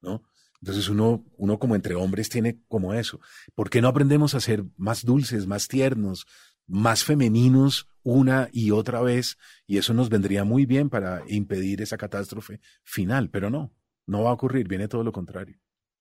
¿No? 0.00 0.22
Entonces 0.60 0.88
uno, 0.88 1.24
uno 1.36 1.58
como 1.58 1.74
entre 1.74 1.94
hombres 1.94 2.28
tiene 2.28 2.60
como 2.68 2.94
eso. 2.94 3.20
¿Por 3.54 3.70
qué 3.70 3.82
no 3.82 3.88
aprendemos 3.88 4.34
a 4.34 4.40
ser 4.40 4.64
más 4.76 5.04
dulces, 5.04 5.46
más 5.46 5.68
tiernos, 5.68 6.26
más 6.66 7.04
femeninos 7.04 7.88
una 8.02 8.48
y 8.52 8.70
otra 8.70 9.00
vez 9.02 9.36
y 9.66 9.78
eso 9.78 9.92
nos 9.92 10.08
vendría 10.08 10.44
muy 10.44 10.64
bien 10.64 10.88
para 10.90 11.22
impedir 11.28 11.82
esa 11.82 11.96
catástrofe 11.96 12.60
final, 12.84 13.30
pero 13.30 13.50
no, 13.50 13.72
no 14.06 14.22
va 14.22 14.30
a 14.30 14.34
ocurrir, 14.34 14.68
viene 14.68 14.88
todo 14.88 15.02
lo 15.02 15.12
contrario. 15.12 15.58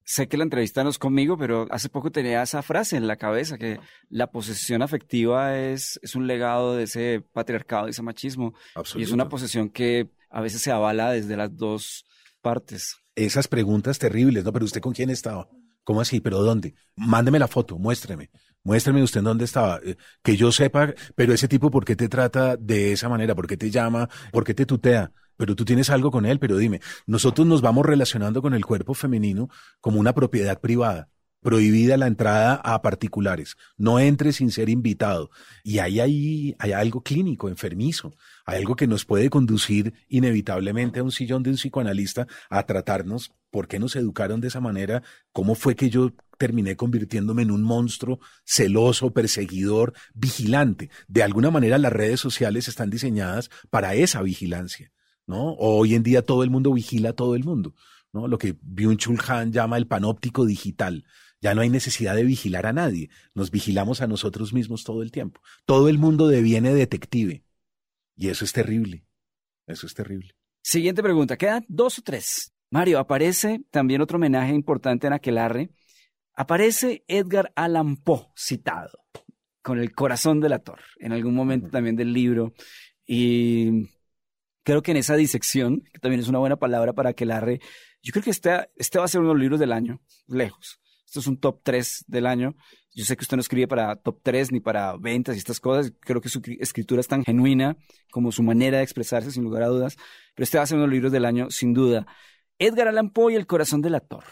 Sé 0.08 0.28
que 0.28 0.38
la 0.38 0.43
entrevista 0.43 0.84
no 0.84 0.91
es 0.91 0.99
conmigo, 0.99 1.36
pero 1.36 1.65
hace 1.71 1.89
poco 1.89 2.12
tenía 2.12 2.43
esa 2.43 2.62
frase 2.62 2.95
en 2.95 3.08
la 3.08 3.15
cabeza, 3.15 3.58
que 3.58 3.80
la 4.08 4.28
posesión 4.28 4.84
afectiva 4.84 5.58
es, 5.58 5.99
es 6.04 6.15
un 6.15 6.28
legado 6.28 6.75
de 6.75 6.84
ese 6.84 7.23
patriarcado, 7.34 7.86
de 7.86 7.91
ese 7.91 8.04
machismo. 8.04 8.54
Y 8.93 9.01
es 9.01 9.12
una 9.12 9.30
posesión 9.30 9.69
que 9.69 10.12
a 10.30 10.41
veces 10.41 10.62
se 10.62 10.71
avala 10.71 11.10
desde 11.10 11.36
las 11.36 11.58
dos 11.58 12.06
partes. 12.43 12.97
Esas 13.15 13.47
preguntas 13.47 13.97
terribles, 13.97 14.43
¿no? 14.43 14.54
Pero 14.54 14.65
usted 14.65 14.80
con 14.80 14.93
quién 14.93 15.10
estaba? 15.10 15.49
¿Cómo 15.86 16.02
así? 16.02 16.19
¿Pero 16.19 16.41
dónde? 16.41 16.76
Mándeme 16.98 17.39
la 17.39 17.48
foto, 17.48 17.78
muéstreme. 17.78 18.30
Muéstrame 18.63 19.04
usted 19.04 19.21
dónde 19.21 19.45
estaba. 19.45 19.80
Eh, 19.86 19.95
que 20.24 20.36
yo 20.36 20.52
sepa, 20.52 20.93
pero 21.15 21.34
ese 21.34 21.48
tipo, 21.48 21.71
¿por 21.71 21.86
qué 21.86 21.95
te 21.95 22.10
trata 22.10 22.58
de 22.58 22.91
esa 22.91 23.08
manera? 23.08 23.36
¿Por 23.36 23.48
qué 23.48 23.56
te 23.56 23.69
llama? 23.71 24.10
¿Por 24.34 24.43
qué 24.43 24.54
te 24.54 24.65
tutea? 24.65 25.12
Pero 25.38 25.56
tú 25.56 25.63
tienes 25.63 25.89
algo 25.89 26.12
con 26.12 26.26
él, 26.26 26.39
pero 26.39 26.58
dime, 26.58 26.82
nosotros 27.06 27.45
nos 27.45 27.62
vamos 27.62 27.86
relacionando 27.86 28.41
con 28.41 28.54
el 28.54 28.65
cuerpo 28.65 28.93
femenino 28.93 29.50
como 29.80 30.00
una 30.00 30.13
propiedad 30.13 30.60
privada 30.60 31.10
prohibida 31.45 31.95
la 31.95 32.08
entrada 32.08 32.56
a 32.56 32.82
particulares. 32.82 33.56
No 33.78 34.00
entre 34.00 34.34
sin 34.34 34.50
ser 34.50 34.67
invitado. 34.67 35.30
Y 35.63 35.78
ahí 35.78 36.00
hay, 36.00 36.56
hay 36.58 36.71
algo 36.71 37.04
clínico, 37.04 37.50
enfermizo. 37.50 38.15
Hay 38.48 38.58
algo 38.58 38.76
que 38.76 38.88
nos 38.88 39.06
puede 39.06 39.30
conducir 39.30 39.93
inevitablemente 40.10 41.00
a 41.00 41.04
un 41.04 41.12
sillón 41.12 41.43
de 41.43 41.52
un 41.52 41.58
psicoanalista 41.58 42.26
a 42.50 42.65
tratarnos. 42.65 43.32
¿Por 43.56 43.70
qué 43.70 43.80
nos 43.80 43.96
educaron 43.96 44.41
de 44.41 44.50
esa 44.50 44.60
manera? 44.60 45.02
¿Cómo 45.32 45.56
fue 45.56 45.78
que 45.78 45.89
yo 45.89 46.12
terminé 46.38 46.76
convirtiéndome 46.76 47.44
en 47.44 47.52
un 47.52 47.63
monstruo 47.63 48.20
celoso, 48.44 49.13
perseguidor, 49.13 49.94
vigilante? 50.13 50.89
De 51.08 51.24
alguna 51.24 51.52
manera 51.52 51.78
las 51.78 51.94
redes 51.94 52.20
sociales 52.20 52.68
están 52.68 52.89
diseñadas 52.89 53.50
para 53.70 53.96
esa 53.96 54.22
vigilancia. 54.22 54.91
¿No? 55.26 55.54
Hoy 55.54 55.96
en 55.96 56.04
día 56.04 56.22
todo 56.22 56.44
el 56.44 56.50
mundo 56.50 56.74
vigila 56.74 57.12
a 57.12 57.13
todo 57.13 57.34
el 57.34 57.46
mundo. 57.46 57.76
¿no? 58.12 58.28
Lo 58.28 58.38
que 58.38 58.60
Byung-Chul 58.60 59.24
Han 59.30 59.54
llama 59.54 59.78
el 59.78 59.88
panóptico 59.88 60.46
digital. 60.46 61.06
Ya 61.39 61.56
no 61.56 61.62
hay 61.62 61.70
necesidad 61.70 62.13
de 62.13 62.26
vigilar 62.26 62.65
a 62.65 62.74
nadie, 62.74 63.10
nos 63.34 63.52
vigilamos 63.52 64.02
a 64.02 64.08
nosotros 64.08 64.52
mismos 64.52 64.84
todo 64.84 65.02
el 65.02 65.12
tiempo. 65.13 65.39
Todo 65.65 65.88
el 65.88 65.98
mundo 65.98 66.28
deviene 66.28 66.74
detective. 66.74 67.46
Y 68.18 68.28
eso 68.28 68.44
es 68.44 68.52
terrible. 68.52 69.06
Eso 69.65 69.88
es 69.88 69.94
terrible. 69.94 70.36
Siguiente 70.62 71.02
pregunta, 71.02 71.38
quedan 71.38 71.63
dos 71.70 72.00
o 72.00 72.02
tres. 72.02 72.52
Mario, 72.76 73.00
aparece 73.00 73.62
también 73.72 74.02
otro 74.02 74.18
homenaje 74.18 74.54
importante 74.54 75.08
en 75.08 75.14
Aquelarre. 75.14 75.70
Aparece 76.34 77.06
Edgar 77.08 77.54
Allan 77.56 77.96
Poe 77.96 78.28
citado 78.36 79.00
con 79.62 79.80
el 79.80 79.94
corazón 79.94 80.42
de 80.42 80.50
la 80.50 80.60
torre 80.60 80.84
en 81.00 81.14
algún 81.14 81.34
momento 81.34 81.70
también 81.70 81.96
del 81.96 82.12
libro. 82.12 82.54
Y 83.08 83.88
creo 84.64 84.82
que 84.82 84.92
en 84.92 84.98
esa 84.98 85.16
disección, 85.16 85.84
que 85.94 86.00
también 86.00 86.20
es 86.20 86.28
una 86.28 86.40
buena 86.40 86.58
palabra 86.58 86.92
para 86.92 87.12
Aquelarre, 87.12 87.62
yo 88.04 88.12
creo 88.12 88.24
que 88.26 88.32
este, 88.32 88.68
este 88.76 89.00
va 89.00 89.06
a 89.06 89.08
ser 89.08 89.22
uno 89.22 89.30
de 89.30 89.36
los 89.36 89.42
libros 89.42 89.60
del 89.62 89.72
año, 89.72 90.02
lejos. 90.28 90.82
Esto 91.06 91.22
es 91.22 91.28
un 91.28 91.38
top 91.38 91.62
3 91.64 92.04
del 92.08 92.28
año. 92.28 92.58
Yo 92.94 93.06
sé 93.06 93.16
que 93.16 93.24
usted 93.24 93.38
no 93.38 93.42
escribe 93.42 93.70
para 93.70 93.96
top 93.96 94.20
3 94.22 94.52
ni 94.52 94.60
para 94.60 94.98
ventas 94.98 95.36
y 95.36 95.38
estas 95.38 95.62
cosas. 95.62 95.94
Creo 96.02 96.20
que 96.20 96.28
su 96.28 96.42
escritura 96.60 97.00
es 97.00 97.08
tan 97.08 97.24
genuina 97.24 97.78
como 98.12 98.34
su 98.34 98.44
manera 98.44 98.80
de 98.80 98.84
expresarse, 98.84 99.32
sin 99.32 99.46
lugar 99.46 99.64
a 99.64 99.68
dudas. 99.68 99.96
Pero 100.36 100.44
este 100.44 100.58
va 100.58 100.66
a 100.66 100.68
ser 100.68 100.76
uno 100.76 100.84
de 100.84 100.88
los 100.88 100.94
libros 100.94 101.14
del 101.14 101.24
año, 101.24 101.50
sin 101.50 101.74
duda. 101.74 102.06
Edgar 102.60 102.88
Allan 102.88 103.12
Poe 103.12 103.34
y 103.34 103.36
El 103.36 103.48
corazón 103.48 103.82
del 103.82 103.96
actor. 103.96 104.24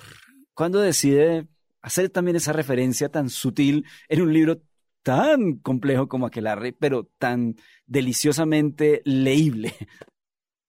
¿Cuándo 0.54 0.80
decide 0.80 1.48
hacer 1.82 2.10
también 2.10 2.38
esa 2.38 2.54
referencia 2.54 3.10
tan 3.10 3.30
sutil 3.30 3.86
en 4.08 4.22
un 4.22 4.34
libro 4.34 4.62
tan 5.02 5.58
complejo 5.58 6.08
como 6.08 6.26
Aquelarre, 6.26 6.74
pero 6.74 7.10
tan 7.18 7.56
deliciosamente 7.86 9.02
leíble? 9.06 9.74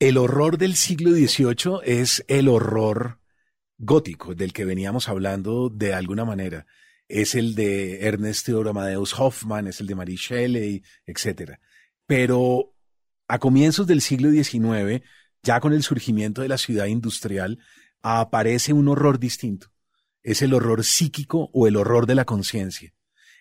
El 0.01 0.19
horror 0.19 0.59
del 0.59 0.75
siglo 0.75 1.13
XVIII 1.13 1.81
es 1.85 2.25
el 2.29 2.49
horror 2.49 3.21
gótico 3.79 4.35
del 4.35 4.53
que 4.53 4.65
veníamos 4.65 5.09
hablando 5.09 5.71
de 5.71 5.95
alguna 5.95 6.25
manera. 6.25 6.67
Es 7.09 7.35
el 7.35 7.55
de 7.55 8.01
Ernest 8.01 8.47
Theodor 8.47 8.69
Amadeus 8.69 9.19
Hoffman, 9.19 9.69
es 9.69 9.81
el 9.81 9.87
de 9.87 9.95
Marie 9.95 10.17
Shelley, 10.17 10.83
etc. 11.07 11.59
Pero 12.07 12.75
a 13.29 13.39
comienzos 13.39 13.87
del 13.87 14.01
siglo 14.01 14.31
XIX, 14.31 15.03
ya 15.45 15.61
con 15.61 15.73
el 15.73 15.83
surgimiento 15.83 16.43
de 16.43 16.49
la 16.49 16.59
ciudad 16.59 16.87
industrial, 16.87 17.59
aparece 18.03 18.73
un 18.73 18.89
horror 18.89 19.21
distinto. 19.21 19.69
Es 20.23 20.43
el 20.43 20.55
horror 20.55 20.83
psíquico 20.83 21.51
o 21.53 21.69
el 21.69 21.77
horror 21.77 22.07
de 22.07 22.15
la 22.15 22.25
conciencia. 22.25 22.95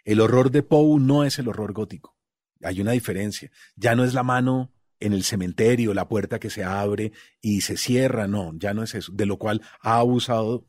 El 0.04 0.20
horror 0.20 0.52
de 0.52 0.64
Poe 0.64 1.00
no 1.00 1.24
es 1.24 1.40
el 1.40 1.48
horror 1.48 1.72
gótico. 1.74 2.16
Hay 2.62 2.82
una 2.82 2.92
diferencia. 2.92 3.50
Ya 3.76 3.96
no 3.96 4.04
es 4.04 4.14
la 4.14 4.24
mano 4.24 4.74
en 5.00 5.14
el 5.14 5.24
cementerio, 5.24 5.94
la 5.94 6.08
puerta 6.08 6.40
que 6.40 6.50
se 6.50 6.64
abre 6.64 7.14
y 7.42 7.62
se 7.62 7.78
cierra, 7.78 8.28
no, 8.28 8.52
ya 8.56 8.74
no 8.74 8.84
es 8.84 8.96
eso, 8.96 9.12
de 9.12 9.26
lo 9.26 9.38
cual 9.38 9.62
ha 9.82 9.98
abusado 9.98 10.66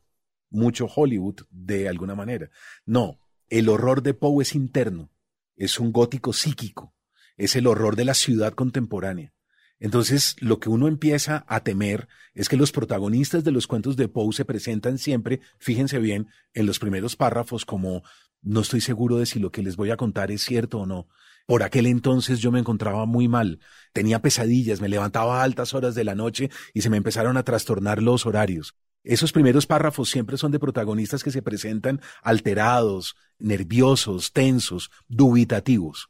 mucho 0.49 0.87
Hollywood 0.93 1.41
de 1.51 1.87
alguna 1.87 2.15
manera. 2.15 2.49
No, 2.85 3.19
el 3.49 3.69
horror 3.69 4.03
de 4.03 4.13
Poe 4.13 4.41
es 4.41 4.55
interno, 4.55 5.11
es 5.55 5.79
un 5.79 5.91
gótico 5.91 6.33
psíquico, 6.33 6.93
es 7.37 7.55
el 7.55 7.67
horror 7.67 7.95
de 7.95 8.05
la 8.05 8.13
ciudad 8.13 8.53
contemporánea, 8.53 9.33
Entonces, 9.79 10.35
lo 10.39 10.59
que 10.59 10.69
uno 10.69 10.87
empieza 10.87 11.45
a 11.47 11.59
temer 11.61 12.07
es 12.33 12.47
que 12.49 12.57
los 12.57 12.71
protagonistas 12.71 13.43
de 13.43 13.51
los 13.51 13.67
cuentos 13.67 13.97
de 13.97 14.07
Poe 14.07 14.33
se 14.33 14.45
presentan 14.45 14.97
siempre, 14.97 15.41
fíjense 15.57 15.99
bien, 15.99 16.27
en 16.53 16.65
los 16.65 16.79
primeros 16.79 17.15
párrafos 17.15 17.65
como 17.65 18.03
no 18.41 18.61
estoy 18.61 18.79
seguro 18.79 19.17
de 19.17 19.25
si 19.25 19.39
lo 19.39 19.51
que 19.51 19.63
les 19.63 19.75
voy 19.75 19.91
a 19.91 19.97
contar 19.97 20.31
es 20.31 20.43
cierto 20.43 20.79
o 20.79 20.85
no. 20.85 21.07
Por 21.45 21.61
aquel 21.61 21.87
entonces 21.87 22.39
yo 22.39 22.51
me 22.51 22.59
encontraba 22.59 23.05
muy 23.05 23.27
mal, 23.27 23.59
tenía 23.93 24.21
pesadillas, 24.21 24.81
me 24.81 24.89
levantaba 24.89 25.41
a 25.41 25.43
altas 25.43 25.73
horas 25.73 25.93
de 25.93 26.03
la 26.03 26.15
noche 26.15 26.49
y 26.73 26.81
se 26.81 26.89
me 26.89 26.97
empezaron 26.97 27.37
a 27.37 27.43
trastornar 27.43 28.01
los 28.01 28.25
horarios. 28.25 28.75
Esos 29.03 29.31
primeros 29.31 29.67
párrafos 29.67 30.09
siempre 30.09 30.37
son 30.37 30.51
de 30.51 30.59
protagonistas 30.59 31.23
que 31.23 31.29
se 31.29 31.43
presentan 31.43 32.01
alterados, 32.23 33.15
nerviosos, 33.37 34.31
tensos, 34.31 34.89
dubitativos. 35.07 36.09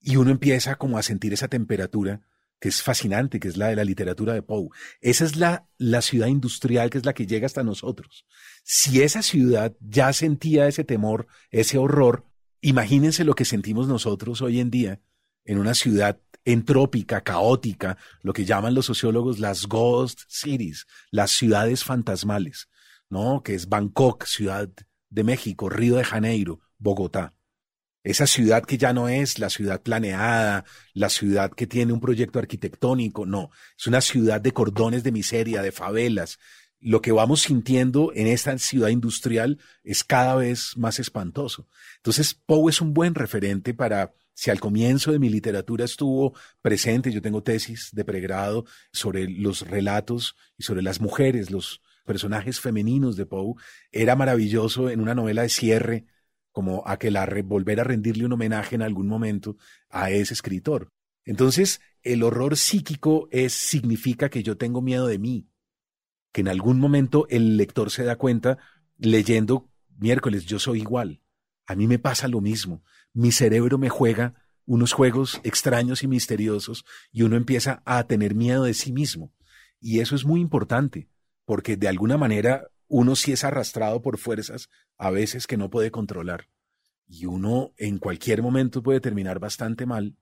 Y 0.00 0.16
uno 0.16 0.32
empieza 0.32 0.74
como 0.74 0.98
a 0.98 1.02
sentir 1.02 1.32
esa 1.32 1.46
temperatura 1.46 2.22
que 2.62 2.68
es 2.68 2.80
fascinante, 2.80 3.40
que 3.40 3.48
es 3.48 3.56
la 3.56 3.66
de 3.66 3.74
la 3.74 3.82
literatura 3.82 4.34
de 4.34 4.42
Poe. 4.42 4.68
Esa 5.00 5.24
es 5.24 5.34
la, 5.34 5.66
la 5.78 6.00
ciudad 6.00 6.28
industrial 6.28 6.90
que 6.90 6.98
es 6.98 7.04
la 7.04 7.12
que 7.12 7.26
llega 7.26 7.44
hasta 7.44 7.64
nosotros. 7.64 8.24
Si 8.62 9.02
esa 9.02 9.20
ciudad 9.20 9.74
ya 9.80 10.12
sentía 10.12 10.68
ese 10.68 10.84
temor, 10.84 11.26
ese 11.50 11.76
horror, 11.76 12.24
imagínense 12.60 13.24
lo 13.24 13.34
que 13.34 13.44
sentimos 13.44 13.88
nosotros 13.88 14.42
hoy 14.42 14.60
en 14.60 14.70
día 14.70 15.00
en 15.44 15.58
una 15.58 15.74
ciudad 15.74 16.20
entrópica, 16.44 17.22
caótica, 17.22 17.98
lo 18.20 18.32
que 18.32 18.44
llaman 18.44 18.74
los 18.76 18.86
sociólogos 18.86 19.40
las 19.40 19.66
ghost 19.66 20.20
cities, 20.28 20.86
las 21.10 21.32
ciudades 21.32 21.82
fantasmales, 21.82 22.68
¿no? 23.08 23.42
Que 23.42 23.56
es 23.56 23.68
Bangkok, 23.68 24.24
Ciudad 24.24 24.70
de 25.10 25.24
México, 25.24 25.68
Río 25.68 25.96
de 25.96 26.04
Janeiro, 26.04 26.60
Bogotá. 26.78 27.34
Esa 28.04 28.26
ciudad 28.26 28.64
que 28.64 28.78
ya 28.78 28.92
no 28.92 29.08
es 29.08 29.38
la 29.38 29.48
ciudad 29.48 29.80
planeada, 29.80 30.64
la 30.92 31.08
ciudad 31.08 31.52
que 31.52 31.68
tiene 31.68 31.92
un 31.92 32.00
proyecto 32.00 32.40
arquitectónico, 32.40 33.26
no, 33.26 33.50
es 33.78 33.86
una 33.86 34.00
ciudad 34.00 34.40
de 34.40 34.52
cordones 34.52 35.04
de 35.04 35.12
miseria, 35.12 35.62
de 35.62 35.70
favelas. 35.70 36.40
Lo 36.80 37.00
que 37.00 37.12
vamos 37.12 37.42
sintiendo 37.42 38.10
en 38.12 38.26
esta 38.26 38.58
ciudad 38.58 38.88
industrial 38.88 39.60
es 39.84 40.02
cada 40.02 40.34
vez 40.34 40.76
más 40.76 40.98
espantoso. 40.98 41.68
Entonces, 41.98 42.34
Poe 42.34 42.70
es 42.70 42.80
un 42.80 42.92
buen 42.92 43.14
referente 43.14 43.72
para, 43.72 44.12
si 44.34 44.50
al 44.50 44.58
comienzo 44.58 45.12
de 45.12 45.20
mi 45.20 45.28
literatura 45.28 45.84
estuvo 45.84 46.34
presente, 46.60 47.12
yo 47.12 47.22
tengo 47.22 47.44
tesis 47.44 47.90
de 47.92 48.04
pregrado 48.04 48.64
sobre 48.92 49.28
los 49.28 49.68
relatos 49.68 50.34
y 50.58 50.64
sobre 50.64 50.82
las 50.82 51.00
mujeres, 51.00 51.52
los 51.52 51.82
personajes 52.04 52.58
femeninos 52.58 53.14
de 53.14 53.26
Poe, 53.26 53.54
era 53.92 54.16
maravilloso 54.16 54.90
en 54.90 55.00
una 55.00 55.14
novela 55.14 55.42
de 55.42 55.50
cierre 55.50 56.06
como 56.52 56.82
aquelarre, 56.86 57.42
volver 57.42 57.80
a 57.80 57.84
rendirle 57.84 58.26
un 58.26 58.34
homenaje 58.34 58.74
en 58.74 58.82
algún 58.82 59.08
momento 59.08 59.56
a 59.88 60.10
ese 60.10 60.34
escritor. 60.34 60.92
Entonces, 61.24 61.80
el 62.02 62.22
horror 62.22 62.56
psíquico 62.56 63.28
es, 63.30 63.52
significa 63.52 64.28
que 64.28 64.42
yo 64.42 64.56
tengo 64.56 64.82
miedo 64.82 65.06
de 65.06 65.18
mí, 65.18 65.48
que 66.32 66.42
en 66.42 66.48
algún 66.48 66.78
momento 66.78 67.26
el 67.30 67.56
lector 67.56 67.90
se 67.90 68.04
da 68.04 68.16
cuenta, 68.16 68.58
leyendo 68.98 69.68
miércoles, 69.98 70.46
yo 70.46 70.58
soy 70.58 70.80
igual, 70.80 71.22
a 71.66 71.74
mí 71.74 71.86
me 71.86 71.98
pasa 71.98 72.28
lo 72.28 72.40
mismo, 72.40 72.82
mi 73.12 73.32
cerebro 73.32 73.78
me 73.78 73.88
juega 73.88 74.34
unos 74.64 74.92
juegos 74.92 75.40
extraños 75.44 76.02
y 76.02 76.08
misteriosos 76.08 76.84
y 77.10 77.22
uno 77.22 77.36
empieza 77.36 77.82
a 77.84 78.04
tener 78.06 78.34
miedo 78.34 78.64
de 78.64 78.74
sí 78.74 78.92
mismo. 78.92 79.32
Y 79.80 80.00
eso 80.00 80.14
es 80.14 80.24
muy 80.24 80.40
importante, 80.40 81.08
porque 81.44 81.76
de 81.76 81.88
alguna 81.88 82.16
manera 82.16 82.68
uno 82.94 83.16
sí 83.16 83.32
es 83.32 83.42
arrastrado 83.42 84.02
por 84.02 84.18
fuerzas 84.18 84.68
a 84.98 85.10
veces 85.10 85.46
que 85.46 85.56
no 85.56 85.70
puede 85.70 85.90
controlar. 85.90 86.50
Y 87.08 87.24
uno 87.24 87.72
en 87.78 87.96
cualquier 87.96 88.42
momento 88.42 88.82
puede 88.82 89.00
terminar 89.00 89.38
bastante 89.38 89.86
mal. 89.86 90.14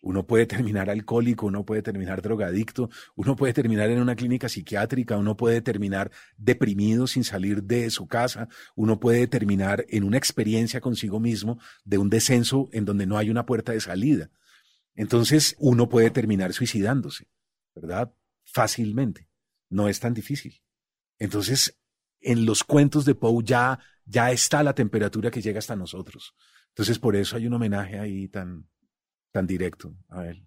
Uno 0.00 0.26
puede 0.26 0.46
terminar 0.46 0.88
alcohólico, 0.88 1.44
uno 1.44 1.66
puede 1.66 1.82
terminar 1.82 2.22
drogadicto, 2.22 2.88
uno 3.14 3.36
puede 3.36 3.52
terminar 3.52 3.90
en 3.90 4.00
una 4.00 4.16
clínica 4.16 4.48
psiquiátrica, 4.48 5.18
uno 5.18 5.36
puede 5.36 5.60
terminar 5.60 6.10
deprimido 6.38 7.06
sin 7.06 7.24
salir 7.24 7.64
de 7.64 7.90
su 7.90 8.06
casa, 8.06 8.48
uno 8.74 8.98
puede 8.98 9.26
terminar 9.26 9.84
en 9.90 10.04
una 10.04 10.16
experiencia 10.16 10.80
consigo 10.80 11.20
mismo 11.20 11.60
de 11.84 11.98
un 11.98 12.08
descenso 12.08 12.70
en 12.72 12.86
donde 12.86 13.04
no 13.04 13.18
hay 13.18 13.28
una 13.28 13.44
puerta 13.44 13.72
de 13.72 13.80
salida. 13.80 14.30
Entonces 14.94 15.56
uno 15.58 15.90
puede 15.90 16.10
terminar 16.10 16.54
suicidándose, 16.54 17.28
¿verdad? 17.74 18.14
Fácilmente. 18.44 19.28
No 19.68 19.90
es 19.90 20.00
tan 20.00 20.14
difícil. 20.14 20.62
Entonces 21.18 21.77
en 22.20 22.44
los 22.46 22.64
cuentos 22.64 23.04
de 23.04 23.14
Poe 23.14 23.42
ya, 23.44 23.78
ya 24.04 24.30
está 24.30 24.62
la 24.62 24.74
temperatura 24.74 25.30
que 25.30 25.42
llega 25.42 25.58
hasta 25.58 25.76
nosotros. 25.76 26.34
Entonces, 26.68 26.98
por 26.98 27.16
eso 27.16 27.36
hay 27.36 27.46
un 27.46 27.54
homenaje 27.54 27.98
ahí 27.98 28.28
tan, 28.28 28.68
tan 29.32 29.46
directo 29.46 29.94
a 30.08 30.26
él. 30.26 30.46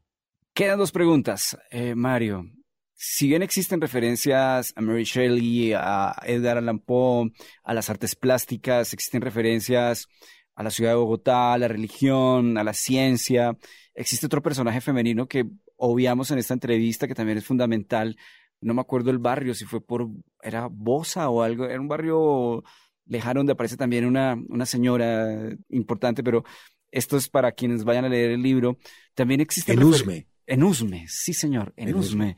Quedan 0.54 0.80
dos 0.80 0.92
preguntas, 0.92 1.58
eh, 1.70 1.96
Mario. 1.96 2.46
Si 2.94 3.28
bien 3.28 3.42
existen 3.42 3.82
referencias 3.82 4.74
a 4.76 4.82
Mary 4.82 5.06
Shelley, 5.06 5.74
a 5.74 6.16
Edgar 6.24 6.58
Allan 6.58 6.80
Poe, 6.80 7.32
a 7.64 7.74
las 7.74 7.90
artes 7.90 8.16
plásticas, 8.16 8.94
existen 8.94 9.22
referencias 9.22 10.08
a 10.56 10.64
la 10.64 10.70
ciudad 10.70 10.92
de 10.92 10.98
Bogotá, 10.98 11.54
a 11.54 11.58
la 11.58 11.68
religión, 11.68 12.58
a 12.58 12.64
la 12.64 12.74
ciencia, 12.74 13.58
existe 13.94 14.26
otro 14.26 14.42
personaje 14.42 14.82
femenino 14.82 15.28
que 15.28 15.46
obviamos 15.78 16.32
en 16.32 16.38
esta 16.38 16.54
entrevista 16.54 17.08
que 17.08 17.16
también 17.16 17.38
es 17.38 17.46
fundamental 17.46 18.18
no 18.62 18.74
me 18.74 18.82
acuerdo 18.82 19.12
el 19.12 19.18
barrio, 19.18 19.54
si 19.54 19.66
fue 19.66 19.82
por, 19.82 20.08
era 20.42 20.68
Bosa 20.68 21.30
o 21.30 21.42
algo, 21.42 21.66
era 21.66 21.82
un 21.82 21.88
barrio 21.88 22.64
lejano 23.06 23.40
donde 23.40 23.54
aparece 23.54 23.78
también 23.78 24.06
una, 24.06 24.38
una 24.50 24.66
señora 24.66 25.50
importante, 25.70 26.24
pero 26.24 26.44
esto 26.92 27.18
es 27.18 27.28
para 27.28 27.52
quienes 27.52 27.84
vayan 27.84 28.06
a 28.06 28.10
leer 28.10 28.32
el 28.32 28.42
libro. 28.42 28.78
También 29.14 29.42
existe... 29.42 29.74
En 29.74 29.84
Usme. 29.84 30.28
En 30.48 30.64
Usme, 30.64 31.06
sí 31.08 31.34
señor, 31.34 31.72
en, 31.78 31.96
Usme. 31.96 32.36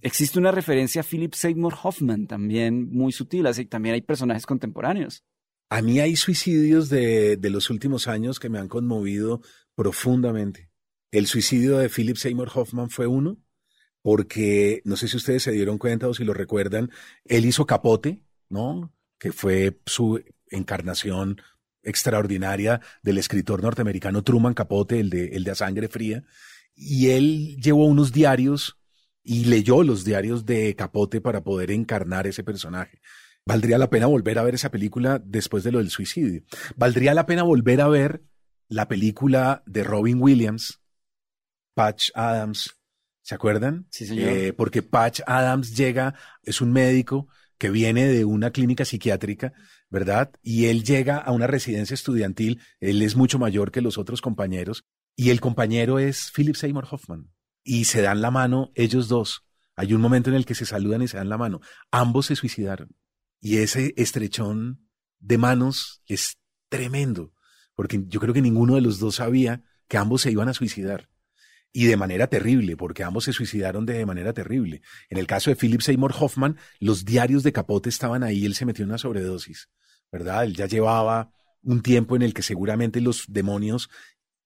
Existe 0.00 0.38
una 0.38 0.52
referencia 0.52 1.00
a 1.00 1.04
Philip 1.04 1.34
Seymour 1.34 1.74
Hoffman, 1.82 2.26
también 2.28 2.88
muy 2.92 3.12
sutil, 3.12 3.46
así 3.46 3.64
también 3.64 3.94
hay 3.94 4.02
personajes 4.02 4.46
contemporáneos. 4.46 5.24
A 5.68 5.82
mí 5.82 5.98
hay 5.98 6.14
suicidios 6.14 6.88
de, 6.90 7.36
de 7.36 7.50
los 7.50 7.68
últimos 7.70 8.06
años 8.06 8.38
que 8.38 8.48
me 8.48 8.60
han 8.60 8.68
conmovido 8.68 9.40
profundamente. 9.74 10.70
El 11.10 11.26
suicidio 11.26 11.78
de 11.78 11.88
Philip 11.88 12.16
Seymour 12.16 12.50
Hoffman 12.54 12.88
fue 12.88 13.08
uno, 13.08 13.38
porque 14.06 14.82
no 14.84 14.94
sé 14.94 15.08
si 15.08 15.16
ustedes 15.16 15.42
se 15.42 15.50
dieron 15.50 15.78
cuenta 15.78 16.06
o 16.06 16.14
si 16.14 16.22
lo 16.22 16.32
recuerdan, 16.32 16.92
él 17.24 17.44
hizo 17.44 17.66
Capote, 17.66 18.22
¿no? 18.48 18.94
Que 19.18 19.32
fue 19.32 19.80
su 19.84 20.22
encarnación 20.48 21.42
extraordinaria 21.82 22.80
del 23.02 23.18
escritor 23.18 23.64
norteamericano 23.64 24.22
Truman 24.22 24.54
Capote, 24.54 25.00
el 25.00 25.10
de, 25.10 25.30
el 25.30 25.42
de 25.42 25.50
A 25.50 25.54
Sangre 25.56 25.88
Fría, 25.88 26.22
y 26.76 27.08
él 27.08 27.56
llevó 27.60 27.84
unos 27.86 28.12
diarios 28.12 28.78
y 29.24 29.46
leyó 29.46 29.82
los 29.82 30.04
diarios 30.04 30.46
de 30.46 30.76
Capote 30.76 31.20
para 31.20 31.42
poder 31.42 31.72
encarnar 31.72 32.28
ese 32.28 32.44
personaje. 32.44 33.00
Valdría 33.44 33.76
la 33.76 33.90
pena 33.90 34.06
volver 34.06 34.38
a 34.38 34.44
ver 34.44 34.54
esa 34.54 34.70
película 34.70 35.18
después 35.18 35.64
de 35.64 35.72
lo 35.72 35.78
del 35.78 35.90
suicidio. 35.90 36.44
Valdría 36.76 37.12
la 37.12 37.26
pena 37.26 37.42
volver 37.42 37.80
a 37.80 37.88
ver 37.88 38.22
la 38.68 38.86
película 38.86 39.64
de 39.66 39.82
Robin 39.82 40.22
Williams, 40.22 40.80
Patch 41.74 42.10
Adams, 42.14 42.75
¿Se 43.26 43.34
acuerdan? 43.34 43.88
Sí, 43.90 44.06
señor. 44.06 44.28
Eh, 44.28 44.52
porque 44.52 44.82
Patch 44.82 45.20
Adams 45.26 45.76
llega, 45.76 46.14
es 46.44 46.60
un 46.60 46.70
médico 46.70 47.26
que 47.58 47.70
viene 47.70 48.06
de 48.06 48.24
una 48.24 48.52
clínica 48.52 48.84
psiquiátrica, 48.84 49.52
¿verdad? 49.90 50.30
Y 50.42 50.66
él 50.66 50.84
llega 50.84 51.16
a 51.16 51.32
una 51.32 51.48
residencia 51.48 51.94
estudiantil, 51.94 52.60
él 52.78 53.02
es 53.02 53.16
mucho 53.16 53.40
mayor 53.40 53.72
que 53.72 53.80
los 53.80 53.98
otros 53.98 54.20
compañeros, 54.20 54.84
y 55.16 55.30
el 55.30 55.40
compañero 55.40 55.98
es 55.98 56.30
Philip 56.36 56.54
Seymour 56.54 56.86
Hoffman. 56.88 57.32
Y 57.64 57.86
se 57.86 58.00
dan 58.00 58.20
la 58.20 58.30
mano 58.30 58.70
ellos 58.76 59.08
dos. 59.08 59.42
Hay 59.74 59.92
un 59.92 60.00
momento 60.00 60.30
en 60.30 60.36
el 60.36 60.46
que 60.46 60.54
se 60.54 60.64
saludan 60.64 61.02
y 61.02 61.08
se 61.08 61.16
dan 61.16 61.28
la 61.28 61.36
mano. 61.36 61.60
Ambos 61.90 62.26
se 62.26 62.36
suicidaron. 62.36 62.94
Y 63.40 63.56
ese 63.56 63.92
estrechón 63.96 64.88
de 65.18 65.36
manos 65.36 66.00
es 66.06 66.38
tremendo, 66.68 67.32
porque 67.74 68.04
yo 68.06 68.20
creo 68.20 68.32
que 68.32 68.40
ninguno 68.40 68.76
de 68.76 68.82
los 68.82 69.00
dos 69.00 69.16
sabía 69.16 69.64
que 69.88 69.98
ambos 69.98 70.22
se 70.22 70.30
iban 70.30 70.48
a 70.48 70.54
suicidar 70.54 71.08
y 71.76 71.84
de 71.84 71.98
manera 71.98 72.26
terrible, 72.26 72.74
porque 72.74 73.04
ambos 73.04 73.24
se 73.24 73.34
suicidaron 73.34 73.84
de 73.84 74.06
manera 74.06 74.32
terrible. 74.32 74.80
En 75.10 75.18
el 75.18 75.26
caso 75.26 75.50
de 75.50 75.56
Philip 75.56 75.82
Seymour 75.82 76.14
Hoffman, 76.18 76.56
los 76.80 77.04
diarios 77.04 77.42
de 77.42 77.52
Capote 77.52 77.90
estaban 77.90 78.22
ahí, 78.22 78.46
él 78.46 78.54
se 78.54 78.64
metió 78.64 78.82
en 78.82 78.88
una 78.88 78.96
sobredosis, 78.96 79.68
¿verdad? 80.10 80.44
Él 80.44 80.56
ya 80.56 80.64
llevaba 80.64 81.34
un 81.62 81.82
tiempo 81.82 82.16
en 82.16 82.22
el 82.22 82.32
que 82.32 82.40
seguramente 82.40 83.02
los 83.02 83.26
demonios 83.28 83.90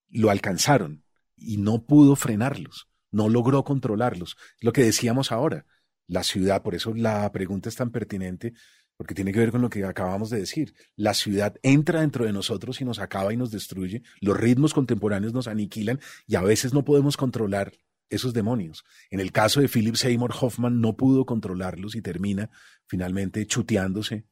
lo 0.08 0.30
alcanzaron 0.30 1.04
y 1.36 1.58
no 1.58 1.86
pudo 1.86 2.16
frenarlos, 2.16 2.88
no 3.12 3.28
logró 3.28 3.62
controlarlos. 3.62 4.36
lo 4.60 4.72
que 4.72 4.82
decíamos 4.82 5.30
ahora. 5.30 5.66
La 6.08 6.24
ciudad, 6.24 6.64
por 6.64 6.74
eso 6.74 6.92
la 6.96 7.30
pregunta 7.30 7.68
es 7.68 7.76
tan 7.76 7.92
pertinente, 7.92 8.54
porque 9.00 9.14
tiene 9.14 9.32
que 9.32 9.38
ver 9.38 9.50
con 9.50 9.62
lo 9.62 9.70
que 9.70 9.82
acabamos 9.82 10.28
de 10.28 10.40
decir. 10.40 10.74
La 10.94 11.14
ciudad 11.14 11.56
entra 11.62 12.02
dentro 12.02 12.26
de 12.26 12.34
nosotros 12.34 12.82
y 12.82 12.84
nos 12.84 12.98
acaba 12.98 13.32
y 13.32 13.36
nos 13.38 13.50
destruye. 13.50 14.02
Los 14.20 14.36
ritmos 14.36 14.74
contemporáneos 14.74 15.32
nos 15.32 15.48
aniquilan 15.48 16.00
y 16.26 16.34
a 16.34 16.42
veces 16.42 16.74
no 16.74 16.84
podemos 16.84 17.16
controlar 17.16 17.72
esos 18.10 18.34
demonios. 18.34 18.84
En 19.08 19.20
el 19.20 19.32
caso 19.32 19.62
de 19.62 19.70
Philip 19.70 19.94
Seymour 19.94 20.34
Hoffman 20.38 20.82
no 20.82 20.98
pudo 20.98 21.24
controlarlos 21.24 21.94
y 21.94 22.02
termina 22.02 22.50
finalmente 22.84 23.46
chuteándose 23.46 24.26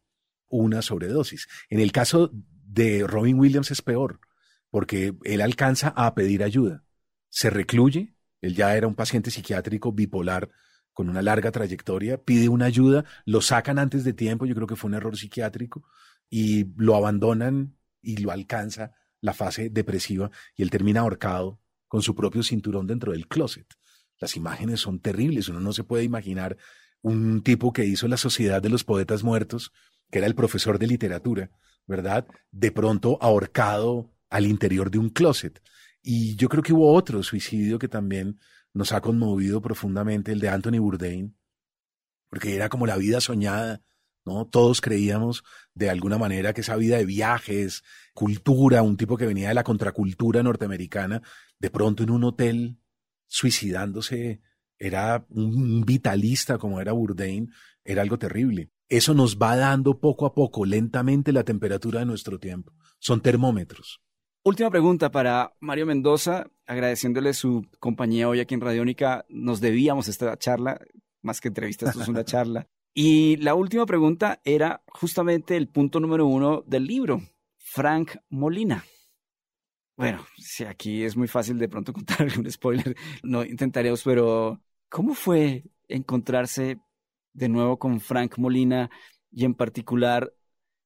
una 0.51 0.83
sobredosis. 0.83 1.49
En 1.71 1.81
el 1.81 1.91
caso 1.91 2.31
de 2.35 3.07
Robin 3.07 3.39
Williams 3.39 3.71
es 3.71 3.81
peor, 3.81 4.21
porque 4.69 5.15
él 5.25 5.41
alcanza 5.41 5.95
a 5.97 6.15
pedir 6.15 6.45
ayuda, 6.45 6.85
se 7.31 7.49
recluye 7.49 8.17
Él 8.43 8.55
ya 8.55 8.77
era 8.77 8.87
un 8.87 8.97
paciente 8.97 9.31
psiquiátrico 9.31 9.93
bipolar 9.93 10.51
con 10.99 11.09
una 11.09 11.23
larga 11.23 11.53
trayectoria, 11.53 12.21
pide 12.21 12.49
una 12.49 12.65
ayuda, 12.65 13.05
lo 13.25 13.41
sacan 13.41 13.79
antes 13.79 14.03
de 14.03 14.15
tiempo, 14.15 14.47
yo 14.47 14.57
creo 14.57 14.67
que 14.67 14.75
fue 14.75 14.89
un 14.89 14.95
error 14.95 15.17
psiquiátrico, 15.17 15.85
y 16.29 16.73
lo 16.75 16.97
abandonan 16.97 17.77
y 18.03 18.17
lo 18.17 18.33
alcanza 18.33 18.97
la 19.21 19.33
fase 19.33 19.71
depresiva 19.71 20.33
y 20.57 20.65
él 20.65 20.71
termina 20.71 21.03
ahorcado 21.03 21.61
con 21.87 22.03
su 22.03 22.17
propio 22.17 22.43
cinturón 22.43 22.89
dentro 22.89 23.13
del 23.13 23.29
closet. 23.29 23.73
Las 24.19 24.35
imágenes 24.35 24.81
son 24.81 24.99
terribles, 24.99 25.49
uno 25.49 25.61
no 25.61 25.73
se 25.73 25.85
puede 25.85 26.03
imaginar 26.03 26.57
un 27.01 27.45
tipo 27.45 27.73
que 27.73 27.85
hizo 27.85 28.09
la 28.09 28.17
Sociedad 28.17 28.61
de 28.61 28.71
los 28.71 28.83
Poetas 28.83 29.23
Muertos, 29.23 29.71
que 30.11 30.19
era 30.19 30.27
el 30.27 30.35
profesor 30.35 30.81
de 30.81 30.89
literatura, 30.89 31.53
¿verdad? 31.87 32.27
De 32.51 32.73
pronto 32.73 33.19
ahorcado 33.21 34.11
al 34.31 34.47
interior 34.47 34.91
de 34.91 34.99
un 34.99 35.11
closet. 35.11 35.63
Y 36.03 36.35
yo 36.35 36.49
creo 36.49 36.65
que 36.65 36.73
hubo 36.73 36.93
otro 36.93 37.23
suicidio 37.23 37.79
que 37.79 37.87
también 37.87 38.41
nos 38.73 38.93
ha 38.93 39.01
conmovido 39.01 39.61
profundamente, 39.61 40.33
el 40.33 40.41
de 40.41 40.49
Anthony 40.49 40.79
Bourdain, 40.79 41.37
porque 42.29 42.55
era 42.55 42.69
como 42.69 42.87
la 42.87 42.97
vida 42.97 43.21
soñada, 43.21 43.83
¿no? 44.25 44.47
Todos 44.47 44.81
creíamos 44.81 45.43
de 45.75 45.91
alguna 45.91 46.19
manera 46.19 46.53
que 46.53 46.61
esa 46.61 46.77
vida 46.77 46.99
de 46.99 47.07
viajes, 47.07 47.83
cultura, 48.13 48.83
un 48.83 48.97
tipo 48.97 49.17
que 49.17 49.27
venía 49.27 49.49
de 49.49 49.55
la 49.55 49.65
contracultura 49.65 50.43
norteamericana, 50.43 51.23
de 51.59 51.71
pronto 51.71 52.03
en 52.03 52.11
un 52.11 52.25
hotel 52.25 52.79
suicidándose, 53.27 54.41
era 54.79 55.27
un 55.31 55.83
vitalista 55.83 56.59
como 56.59 56.81
era 56.81 56.93
Bourdain, 56.93 57.53
era 57.85 58.03
algo 58.03 58.19
terrible. 58.19 58.71
Eso 58.89 59.13
nos 59.13 59.39
va 59.39 59.57
dando 59.57 60.01
poco 60.01 60.25
a 60.25 60.35
poco, 60.35 60.65
lentamente, 60.65 61.33
la 61.33 61.45
temperatura 61.45 62.01
de 62.01 62.07
nuestro 62.07 62.39
tiempo. 62.39 62.73
Son 62.99 63.21
termómetros. 63.21 64.01
Última 64.45 64.71
pregunta 64.71 65.11
para 65.11 65.53
Mario 65.61 65.85
Mendoza, 65.85 66.47
agradeciéndole 66.67 67.35
su 67.35 67.67
compañía 67.81 68.29
hoy 68.29 68.41
aquí 68.41 68.55
en 68.55 68.61
Radiónica. 68.61 69.27
Nos 69.29 69.61
debíamos 69.61 70.09
esta 70.09 70.37
charla, 70.39 70.81
más 71.23 71.41
que 71.41 71.49
entrevista, 71.49 71.87
esto 71.87 72.03
es 72.03 72.09
una 72.09 72.25
charla. 72.25 72.69
Y 72.95 73.37
la 73.37 73.55
última 73.55 73.85
pregunta 73.85 74.41
era 74.45 74.83
justamente 74.89 75.57
el 75.57 75.69
punto 75.69 76.01
número 76.01 76.27
uno 76.27 76.63
del 76.67 76.87
libro, 76.87 77.21
Frank 77.59 78.17
Molina. 78.29 78.85
Bueno, 79.97 80.25
si 80.39 80.65
aquí 80.65 81.03
es 81.03 81.17
muy 81.17 81.27
fácil 81.27 81.59
de 81.59 81.69
pronto 81.69 81.93
contar 81.93 82.29
un 82.39 82.51
spoiler, 82.51 82.97
no 83.23 83.45
intentaremos, 83.45 84.03
pero 84.03 84.61
¿cómo 84.89 85.15
fue 85.15 85.65
encontrarse 85.89 86.79
de 87.33 87.49
nuevo 87.49 87.79
con 87.79 88.01
Frank 88.01 88.39
Molina 88.39 88.91
y 89.31 89.45
en 89.45 89.55
particular 89.55 90.33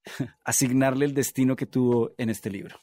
asignarle 0.44 1.04
el 1.04 1.14
destino 1.14 1.54
que 1.54 1.66
tuvo 1.66 2.12
en 2.16 2.30
este 2.30 2.50
libro? 2.50 2.80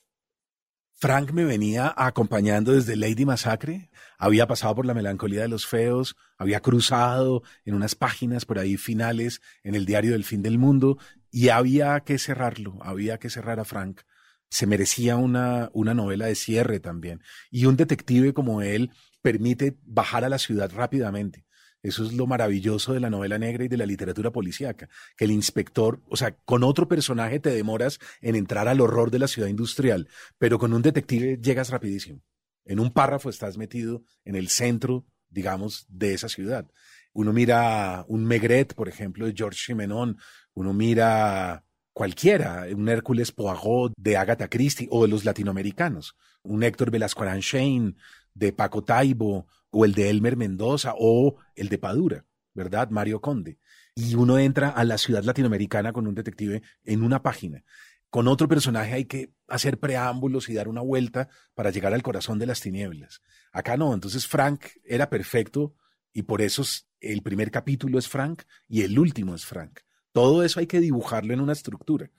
Frank 1.01 1.31
me 1.31 1.45
venía 1.45 1.93
acompañando 1.95 2.73
desde 2.73 2.97
Lady 2.97 3.23
Massacre, 3.23 3.89
había 4.17 4.47
pasado 4.47 4.75
por 4.75 4.85
la 4.85 4.93
melancolía 4.93 5.43
de 5.43 5.47
los 5.47 5.65
feos, 5.65 6.17
había 6.37 6.59
cruzado 6.59 7.41
en 7.63 7.73
unas 7.73 7.95
páginas 7.95 8.43
por 8.43 8.59
ahí 8.59 8.75
finales 8.75 9.39
en 9.63 9.75
el 9.75 9.85
diario 9.85 10.11
del 10.11 10.25
fin 10.25 10.41
del 10.41 10.57
mundo 10.57 10.97
y 11.31 11.49
había 11.49 12.01
que 12.01 12.19
cerrarlo, 12.19 12.79
había 12.81 13.17
que 13.17 13.29
cerrar 13.29 13.61
a 13.61 13.63
Frank. 13.63 14.01
Se 14.49 14.67
merecía 14.67 15.15
una, 15.15 15.69
una 15.71 15.93
novela 15.93 16.25
de 16.25 16.35
cierre 16.35 16.81
también. 16.81 17.21
Y 17.49 17.63
un 17.65 17.77
detective 17.77 18.33
como 18.33 18.61
él 18.61 18.91
permite 19.21 19.77
bajar 19.85 20.25
a 20.25 20.29
la 20.29 20.37
ciudad 20.37 20.69
rápidamente. 20.73 21.45
Eso 21.81 22.03
es 22.03 22.13
lo 22.13 22.27
maravilloso 22.27 22.93
de 22.93 22.99
la 22.99 23.09
novela 23.09 23.37
negra 23.37 23.63
y 23.63 23.69
de 23.69 23.77
la 23.77 23.85
literatura 23.85 24.31
policíaca, 24.31 24.89
que 25.15 25.25
el 25.25 25.31
inspector, 25.31 26.01
o 26.09 26.17
sea, 26.17 26.35
con 26.45 26.63
otro 26.63 26.87
personaje 26.87 27.39
te 27.39 27.51
demoras 27.51 27.99
en 28.21 28.35
entrar 28.35 28.67
al 28.67 28.81
horror 28.81 29.11
de 29.11 29.19
la 29.19 29.27
ciudad 29.27 29.47
industrial, 29.47 30.09
pero 30.37 30.59
con 30.59 30.73
un 30.73 30.81
detective 30.81 31.39
llegas 31.41 31.69
rapidísimo. 31.69 32.21
En 32.65 32.79
un 32.79 32.91
párrafo 32.91 33.29
estás 33.29 33.57
metido 33.57 34.03
en 34.25 34.35
el 34.35 34.49
centro, 34.49 35.05
digamos, 35.29 35.85
de 35.87 36.13
esa 36.13 36.27
ciudad. 36.27 36.69
Uno 37.13 37.31
mira 37.33 38.05
un 38.07 38.25
Megret, 38.25 38.73
por 38.73 38.89
ejemplo, 38.89 39.25
de 39.25 39.33
George 39.35 39.59
Simenon, 39.65 40.17
uno 40.53 40.73
mira 40.73 41.63
cualquiera, 41.93 42.65
un 42.73 42.87
Hércules 42.89 43.31
Poirot 43.31 43.93
de 43.97 44.17
Agatha 44.17 44.49
Christie 44.49 44.87
o 44.91 45.03
de 45.03 45.09
los 45.09 45.25
latinoamericanos, 45.25 46.15
un 46.43 46.63
Héctor 46.63 46.91
Velasco 46.91 47.25
Shane 47.25 47.95
de 48.33 48.53
Paco 48.53 48.83
Taibo, 48.83 49.47
o 49.71 49.85
el 49.85 49.93
de 49.93 50.09
Elmer 50.09 50.37
Mendoza, 50.37 50.93
o 50.97 51.37
el 51.55 51.69
de 51.69 51.77
Padura, 51.77 52.25
¿verdad? 52.53 52.89
Mario 52.89 53.21
Conde. 53.21 53.59
Y 53.95 54.15
uno 54.15 54.39
entra 54.39 54.69
a 54.69 54.83
la 54.83 54.97
ciudad 54.97 55.23
latinoamericana 55.23 55.93
con 55.93 56.07
un 56.07 56.15
detective 56.15 56.61
en 56.83 57.03
una 57.03 57.21
página. 57.21 57.63
Con 58.09 58.27
otro 58.27 58.47
personaje 58.47 58.93
hay 58.93 59.05
que 59.05 59.33
hacer 59.47 59.79
preámbulos 59.79 60.49
y 60.49 60.53
dar 60.53 60.67
una 60.67 60.81
vuelta 60.81 61.29
para 61.53 61.69
llegar 61.69 61.93
al 61.93 62.01
corazón 62.01 62.39
de 62.39 62.47
las 62.47 62.61
tinieblas. 62.61 63.21
Acá 63.51 63.77
no, 63.77 63.93
entonces 63.93 64.25
Frank 64.25 64.65
era 64.83 65.09
perfecto 65.09 65.75
y 66.11 66.23
por 66.23 66.41
eso 66.41 66.63
el 66.99 67.21
primer 67.21 67.51
capítulo 67.51 67.99
es 67.99 68.09
Frank 68.09 68.43
y 68.67 68.81
el 68.81 68.97
último 68.97 69.35
es 69.35 69.45
Frank. 69.45 69.81
Todo 70.11 70.43
eso 70.43 70.59
hay 70.59 70.65
que 70.65 70.79
dibujarlo 70.79 71.33
en 71.33 71.39
una 71.39 71.53
estructura. 71.53 72.09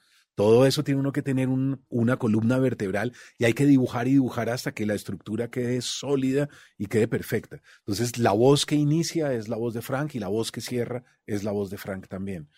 Todo 0.41 0.65
eso 0.65 0.83
tiene 0.83 1.01
uno 1.01 1.13
que 1.13 1.21
tener 1.21 1.51
una 1.51 2.17
columna 2.17 2.57
vertebral 2.59 3.13
y 3.37 3.45
hay 3.45 3.53
que 3.53 3.67
dibujar 3.67 4.09
y 4.09 4.13
dibujar 4.13 4.49
hasta 4.49 4.73
que 4.73 4.87
la 4.87 4.95
estructura 4.95 5.51
quede 5.51 5.83
sólida 5.83 6.49
y 6.79 6.87
quede 6.87 7.09
perfecta. 7.09 7.61
Entonces, 7.81 8.17
la 8.17 8.33
voz 8.33 8.65
que 8.65 8.75
inicia 8.75 9.35
es 9.35 9.49
la 9.49 9.57
voz 9.57 9.75
de 9.75 9.83
Frank 9.83 10.15
y 10.15 10.19
la 10.19 10.29
voz 10.29 10.51
que 10.51 10.63
cierra 10.63 11.05
es 11.27 11.45
la 11.45 11.53
voz 11.53 11.69
de 11.69 11.77
Frank 11.77 12.09
también. 12.09 12.49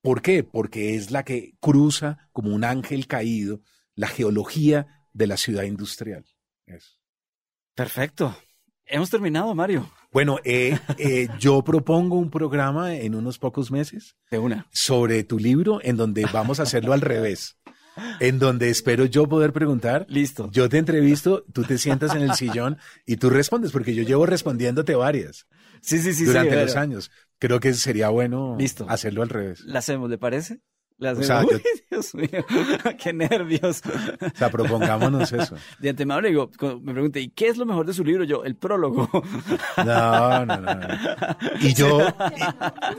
¿Por 0.00 0.22
qué? 0.22 0.44
Porque 0.44 0.94
es 0.94 1.10
la 1.10 1.26
que 1.26 1.58
cruza 1.60 2.30
como 2.32 2.54
un 2.54 2.64
ángel 2.64 3.06
caído 3.06 3.60
la 3.94 4.08
geología 4.08 5.04
de 5.12 5.26
la 5.26 5.36
ciudad 5.36 5.64
industrial. 5.64 6.24
Perfecto. 7.74 8.34
Hemos 8.88 9.10
terminado, 9.10 9.54
Mario. 9.54 9.90
Bueno, 10.12 10.38
eh, 10.44 10.78
eh, 10.98 11.28
yo 11.38 11.62
propongo 11.62 12.16
un 12.16 12.30
programa 12.30 12.94
en 12.94 13.14
unos 13.14 13.38
pocos 13.38 13.70
meses. 13.70 14.16
De 14.30 14.38
una. 14.38 14.66
Sobre 14.70 15.24
tu 15.24 15.38
libro, 15.38 15.80
en 15.82 15.96
donde 15.96 16.24
vamos 16.32 16.60
a 16.60 16.62
hacerlo 16.62 16.92
al 16.92 17.00
revés. 17.00 17.58
En 18.20 18.38
donde 18.38 18.68
espero 18.70 19.06
yo 19.06 19.26
poder 19.26 19.52
preguntar. 19.52 20.06
Listo. 20.08 20.50
Yo 20.52 20.68
te 20.68 20.78
entrevisto, 20.78 21.44
tú 21.52 21.64
te 21.64 21.78
sientas 21.78 22.14
en 22.14 22.22
el 22.22 22.34
sillón 22.34 22.76
y 23.06 23.16
tú 23.16 23.30
respondes, 23.30 23.72
porque 23.72 23.94
yo 23.94 24.02
llevo 24.02 24.26
respondiéndote 24.26 24.94
varias. 24.94 25.46
Sí, 25.80 25.98
sí, 25.98 26.12
sí. 26.12 26.24
Durante 26.24 26.62
los 26.62 26.76
años. 26.76 27.10
Creo 27.38 27.58
que 27.58 27.74
sería 27.74 28.08
bueno 28.10 28.56
hacerlo 28.88 29.22
al 29.22 29.28
revés. 29.30 29.60
¿La 29.64 29.80
hacemos, 29.80 30.10
le 30.10 30.18
parece? 30.18 30.60
Las 30.98 31.18
Uy, 31.18 31.26
Dios 31.90 32.14
mío, 32.14 32.28
qué 33.02 33.12
nervios. 33.12 33.82
O 33.84 34.36
sea, 34.36 34.50
propongámonos 34.50 35.30
eso. 35.30 35.54
De 35.78 35.90
antemano 35.90 36.22
le 36.22 36.30
digo, 36.30 36.50
me 36.82 36.92
pregunté, 36.94 37.20
¿y 37.20 37.28
qué 37.28 37.48
es 37.48 37.58
lo 37.58 37.66
mejor 37.66 37.84
de 37.84 37.92
su 37.92 38.02
libro? 38.02 38.24
Yo, 38.24 38.44
el 38.44 38.56
prólogo. 38.56 39.08
No, 39.76 40.46
no, 40.46 40.56
no. 40.56 40.78
Y 41.60 41.74
yo, 41.74 42.00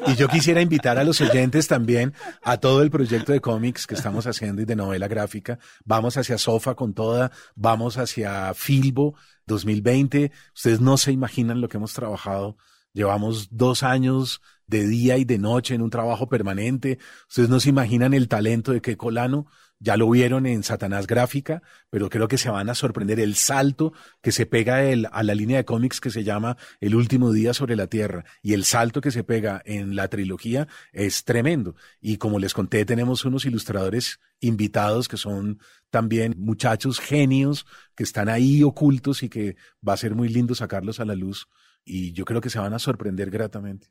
y, 0.05 0.15
yo 0.15 0.27
quisiera 0.27 0.61
invitar 0.61 0.99
a 0.99 1.03
los 1.03 1.19
oyentes 1.21 1.67
también 1.67 2.13
a 2.43 2.57
todo 2.57 2.83
el 2.83 2.91
proyecto 2.91 3.31
de 3.31 3.41
cómics 3.41 3.87
que 3.87 3.95
estamos 3.95 4.27
haciendo 4.27 4.61
y 4.61 4.65
de 4.65 4.75
novela 4.75 5.07
gráfica. 5.07 5.57
Vamos 5.83 6.17
hacia 6.17 6.37
Sofa 6.37 6.75
con 6.75 6.93
toda, 6.93 7.31
vamos 7.55 7.97
hacia 7.97 8.53
Filbo 8.53 9.15
2020. 9.47 10.31
Ustedes 10.55 10.81
no 10.81 10.97
se 10.97 11.11
imaginan 11.11 11.61
lo 11.61 11.67
que 11.67 11.77
hemos 11.77 11.93
trabajado. 11.93 12.57
Llevamos 12.93 13.49
dos 13.51 13.83
años 13.83 14.41
de 14.67 14.85
día 14.85 15.17
y 15.17 15.25
de 15.25 15.37
noche 15.37 15.75
en 15.75 15.81
un 15.81 15.89
trabajo 15.89 16.27
permanente. 16.27 16.99
Ustedes 17.29 17.49
no 17.49 17.59
se 17.59 17.69
imaginan 17.69 18.13
el 18.13 18.27
talento 18.27 18.73
de 18.73 18.81
que 18.81 18.97
Colano, 18.97 19.47
ya 19.79 19.95
lo 19.95 20.09
vieron 20.09 20.47
en 20.47 20.63
Satanás 20.63 21.05
Gráfica, 21.05 21.61
pero 21.89 22.09
creo 22.09 22.27
que 22.27 22.39
se 22.39 22.49
van 22.49 22.69
a 22.69 22.75
sorprender 22.75 23.19
el 23.19 23.35
salto 23.35 23.93
que 24.21 24.31
se 24.31 24.47
pega 24.47 24.83
el, 24.83 25.07
a 25.11 25.21
la 25.21 25.35
línea 25.35 25.57
de 25.57 25.65
cómics 25.65 26.01
que 26.01 26.09
se 26.09 26.23
llama 26.23 26.57
El 26.81 26.95
último 26.95 27.31
día 27.31 27.53
sobre 27.53 27.75
la 27.75 27.87
Tierra 27.87 28.25
y 28.41 28.53
el 28.53 28.65
salto 28.65 29.01
que 29.01 29.11
se 29.11 29.23
pega 29.23 29.61
en 29.65 29.95
la 29.95 30.07
trilogía 30.07 30.67
es 30.91 31.23
tremendo. 31.25 31.75
Y 32.01 32.17
como 32.17 32.39
les 32.39 32.53
conté, 32.55 32.85
tenemos 32.85 33.23
unos 33.23 33.45
ilustradores 33.45 34.19
invitados 34.39 35.07
que 35.07 35.17
son 35.17 35.59
también 35.91 36.35
muchachos 36.37 36.99
genios 36.99 37.65
que 37.95 38.03
están 38.03 38.29
ahí 38.29 38.63
ocultos 38.63 39.21
y 39.21 39.29
que 39.29 39.55
va 39.87 39.93
a 39.93 39.97
ser 39.97 40.15
muy 40.15 40.27
lindo 40.29 40.55
sacarlos 40.55 40.99
a 40.99 41.05
la 41.05 41.15
luz. 41.15 41.47
Y 41.85 42.11
yo 42.13 42.25
creo 42.25 42.41
que 42.41 42.49
se 42.49 42.59
van 42.59 42.73
a 42.73 42.79
sorprender 42.79 43.29
gratamente. 43.29 43.87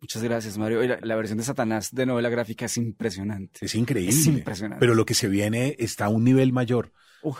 Muchas 0.00 0.22
gracias, 0.22 0.56
Mario. 0.58 0.80
La, 1.02 1.16
versión 1.16 1.38
de 1.38 1.44
Satanás 1.44 1.92
de 1.92 2.06
novela 2.06 2.28
gráfica 2.28 2.66
es 2.66 2.76
impresionante. 2.76 3.64
Es 3.64 3.74
increíble. 3.74 4.14
Es 4.14 4.26
impresionante. 4.26 4.80
Pero 4.80 4.94
lo 4.94 5.04
que 5.04 5.14
se 5.14 5.28
viene 5.28 5.74
está 5.78 6.06
a 6.06 6.08
un 6.08 6.24
nivel 6.24 6.52
mayor. 6.52 6.92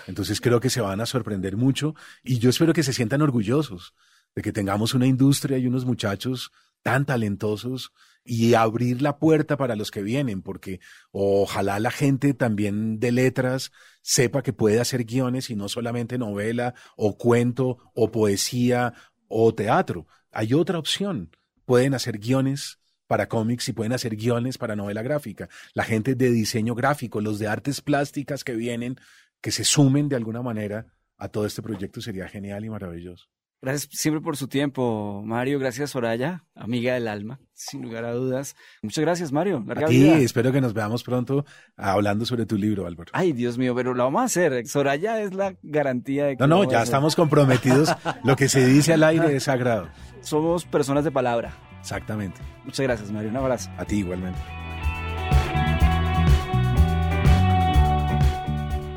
Entonces 0.06 0.40
creo 0.40 0.60
que 0.60 0.70
se 0.70 0.80
van 0.80 1.00
a 1.00 1.06
sorprender 1.06 1.56
mucho 1.56 1.94
y 2.24 2.38
yo 2.38 2.50
espero 2.50 2.72
que 2.72 2.82
se 2.82 2.92
sientan 2.92 3.22
orgullosos 3.22 3.94
de 4.34 4.42
que 4.42 4.52
tengamos 4.52 4.92
una 4.92 5.06
industria 5.06 5.56
y 5.58 5.66
unos 5.66 5.84
muchachos 5.84 6.50
tan 6.82 7.06
talentosos 7.06 7.92
y 8.24 8.54
abrir 8.54 9.02
la 9.02 9.18
puerta 9.18 9.56
para 9.56 9.76
los 9.76 9.90
que 9.90 10.02
vienen, 10.02 10.42
porque 10.42 10.80
ojalá 11.12 11.78
la 11.80 11.90
gente 11.90 12.34
también 12.34 12.98
de 12.98 13.12
letras 13.12 13.72
sepa 14.02 14.42
que 14.42 14.52
puede 14.52 14.80
hacer 14.80 15.04
guiones 15.04 15.48
y 15.50 15.56
no 15.56 15.68
solamente 15.68 16.18
novela 16.18 16.74
o 16.96 17.16
cuento 17.16 17.78
o 17.94 18.10
poesía 18.10 18.94
o 19.28 19.54
teatro. 19.54 20.06
Hay 20.30 20.54
otra 20.54 20.78
opción 20.78 21.30
pueden 21.68 21.92
hacer 21.92 22.18
guiones 22.18 22.80
para 23.06 23.28
cómics 23.28 23.68
y 23.68 23.74
pueden 23.74 23.92
hacer 23.92 24.16
guiones 24.16 24.56
para 24.56 24.74
novela 24.74 25.02
gráfica. 25.02 25.50
La 25.74 25.84
gente 25.84 26.14
de 26.14 26.30
diseño 26.30 26.74
gráfico, 26.74 27.20
los 27.20 27.38
de 27.38 27.46
artes 27.46 27.82
plásticas 27.82 28.42
que 28.42 28.54
vienen, 28.54 28.96
que 29.42 29.50
se 29.50 29.64
sumen 29.64 30.08
de 30.08 30.16
alguna 30.16 30.40
manera 30.40 30.86
a 31.18 31.28
todo 31.28 31.44
este 31.44 31.60
proyecto 31.60 32.00
sería 32.00 32.26
genial 32.26 32.64
y 32.64 32.70
maravilloso. 32.70 33.28
Gracias 33.60 33.88
siempre 33.92 34.20
por 34.20 34.36
su 34.36 34.46
tiempo, 34.46 35.20
Mario. 35.24 35.58
Gracias, 35.58 35.90
Soraya, 35.90 36.44
amiga 36.54 36.94
del 36.94 37.08
alma, 37.08 37.40
sin 37.54 37.82
lugar 37.82 38.04
a 38.04 38.12
dudas. 38.12 38.54
Muchas 38.82 39.02
gracias, 39.02 39.32
Mario. 39.32 39.64
Larga 39.66 39.86
a 39.86 39.88
ti, 39.88 40.08
espero 40.08 40.52
que 40.52 40.60
nos 40.60 40.74
veamos 40.74 41.02
pronto 41.02 41.44
hablando 41.76 42.24
sobre 42.24 42.46
tu 42.46 42.56
libro, 42.56 42.86
Álvaro. 42.86 43.10
Ay, 43.14 43.32
Dios 43.32 43.58
mío, 43.58 43.74
pero 43.74 43.94
lo 43.94 44.04
vamos 44.04 44.22
a 44.22 44.24
hacer. 44.26 44.66
Soraya 44.68 45.20
es 45.20 45.34
la 45.34 45.56
garantía 45.62 46.26
de 46.26 46.36
que. 46.36 46.40
No, 46.40 46.46
no, 46.46 46.70
ya 46.70 46.82
estamos 46.82 47.16
comprometidos. 47.16 47.90
lo 48.22 48.36
que 48.36 48.48
se 48.48 48.64
dice 48.64 48.92
al 48.92 49.02
aire 49.02 49.34
es 49.34 49.44
sagrado. 49.44 49.88
Somos 50.20 50.64
personas 50.64 51.02
de 51.02 51.10
palabra. 51.10 51.56
Exactamente. 51.80 52.40
Muchas 52.64 52.84
gracias, 52.84 53.10
Mario. 53.10 53.30
Un 53.30 53.38
abrazo. 53.38 53.70
A 53.76 53.84
ti 53.84 53.96
igualmente. 53.96 54.38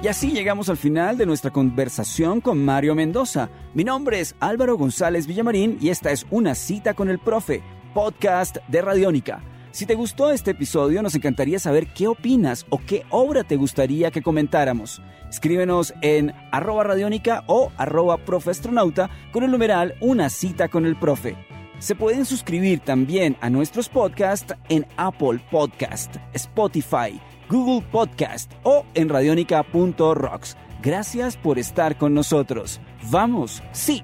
Y 0.04 0.08
así 0.08 0.32
llegamos 0.32 0.68
al 0.70 0.78
final 0.78 1.16
de 1.16 1.28
nuestra 1.28 1.52
conversación 1.52 2.42
con 2.42 2.66
Mario 2.66 2.96
Mendoza. 2.96 3.52
Mi 3.76 3.84
nombre 3.84 4.20
es 4.20 4.36
Álvaro 4.40 4.76
González 4.76 5.28
Villamarín 5.28 5.78
y 5.80 5.90
esta 5.90 6.10
es 6.10 6.26
Una 6.32 6.56
cita 6.56 6.96
con 6.96 7.08
el 7.08 7.20
profe, 7.20 7.62
podcast 7.94 8.58
de 8.68 8.82
Radiónica. 8.82 9.44
Si 9.70 9.86
te 9.86 9.94
gustó 9.94 10.32
este 10.32 10.52
episodio, 10.52 11.04
nos 11.04 11.14
encantaría 11.14 11.60
saber 11.60 11.94
qué 11.94 12.08
opinas 12.08 12.66
o 12.72 12.82
qué 12.84 13.06
obra 13.12 13.44
te 13.44 13.58
gustaría 13.58 14.10
que 14.10 14.24
comentáramos. 14.24 15.04
Escríbenos 15.30 15.94
en 16.02 16.34
arroba 16.52 16.84
radiónica 16.84 17.44
o 17.46 17.72
arroba 17.78 18.18
profestronauta 18.18 19.12
con 19.32 19.44
el 19.44 19.52
numeral 19.52 19.94
Una 20.02 20.30
cita 20.30 20.68
con 20.68 20.88
el 20.88 20.96
profe. 20.96 21.38
Se 21.78 21.94
pueden 21.94 22.26
suscribir 22.26 22.80
también 22.80 23.38
a 23.40 23.52
nuestros 23.52 23.88
podcasts 23.88 24.56
en 24.70 24.88
Apple 24.98 25.40
Podcast, 25.52 26.16
Spotify, 26.34 27.22
Google 27.52 27.86
Podcast 27.92 28.52
o 28.64 28.86
en 28.94 29.10
radionica.rocks. 29.10 30.58
Gracias 30.82 31.38
por 31.38 31.60
estar 31.60 31.98
con 31.98 32.14
nosotros. 32.14 32.80
Vamos, 33.12 33.62
sí, 33.72 34.02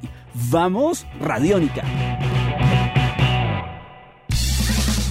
vamos, 0.51 1.07
Radiónica. 1.19 1.83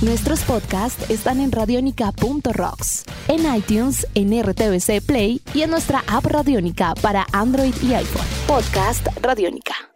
Nuestros 0.03 0.43
podcasts 0.43 1.11
están 1.11 1.41
en 1.41 1.51
radionica.rocks, 1.51 3.05
en 3.29 3.57
iTunes, 3.57 4.07
en 4.15 4.31
RTVC 4.43 5.01
Play 5.05 5.41
y 5.55 5.63
en 5.63 5.71
nuestra 5.71 6.05
app 6.07 6.27
Radiónica 6.27 6.95
para 7.01 7.27
Android 7.33 7.75
y 7.83 7.95
iPhone. 7.95 8.27
Podcast 8.47 9.09
Radiónica. 9.23 9.96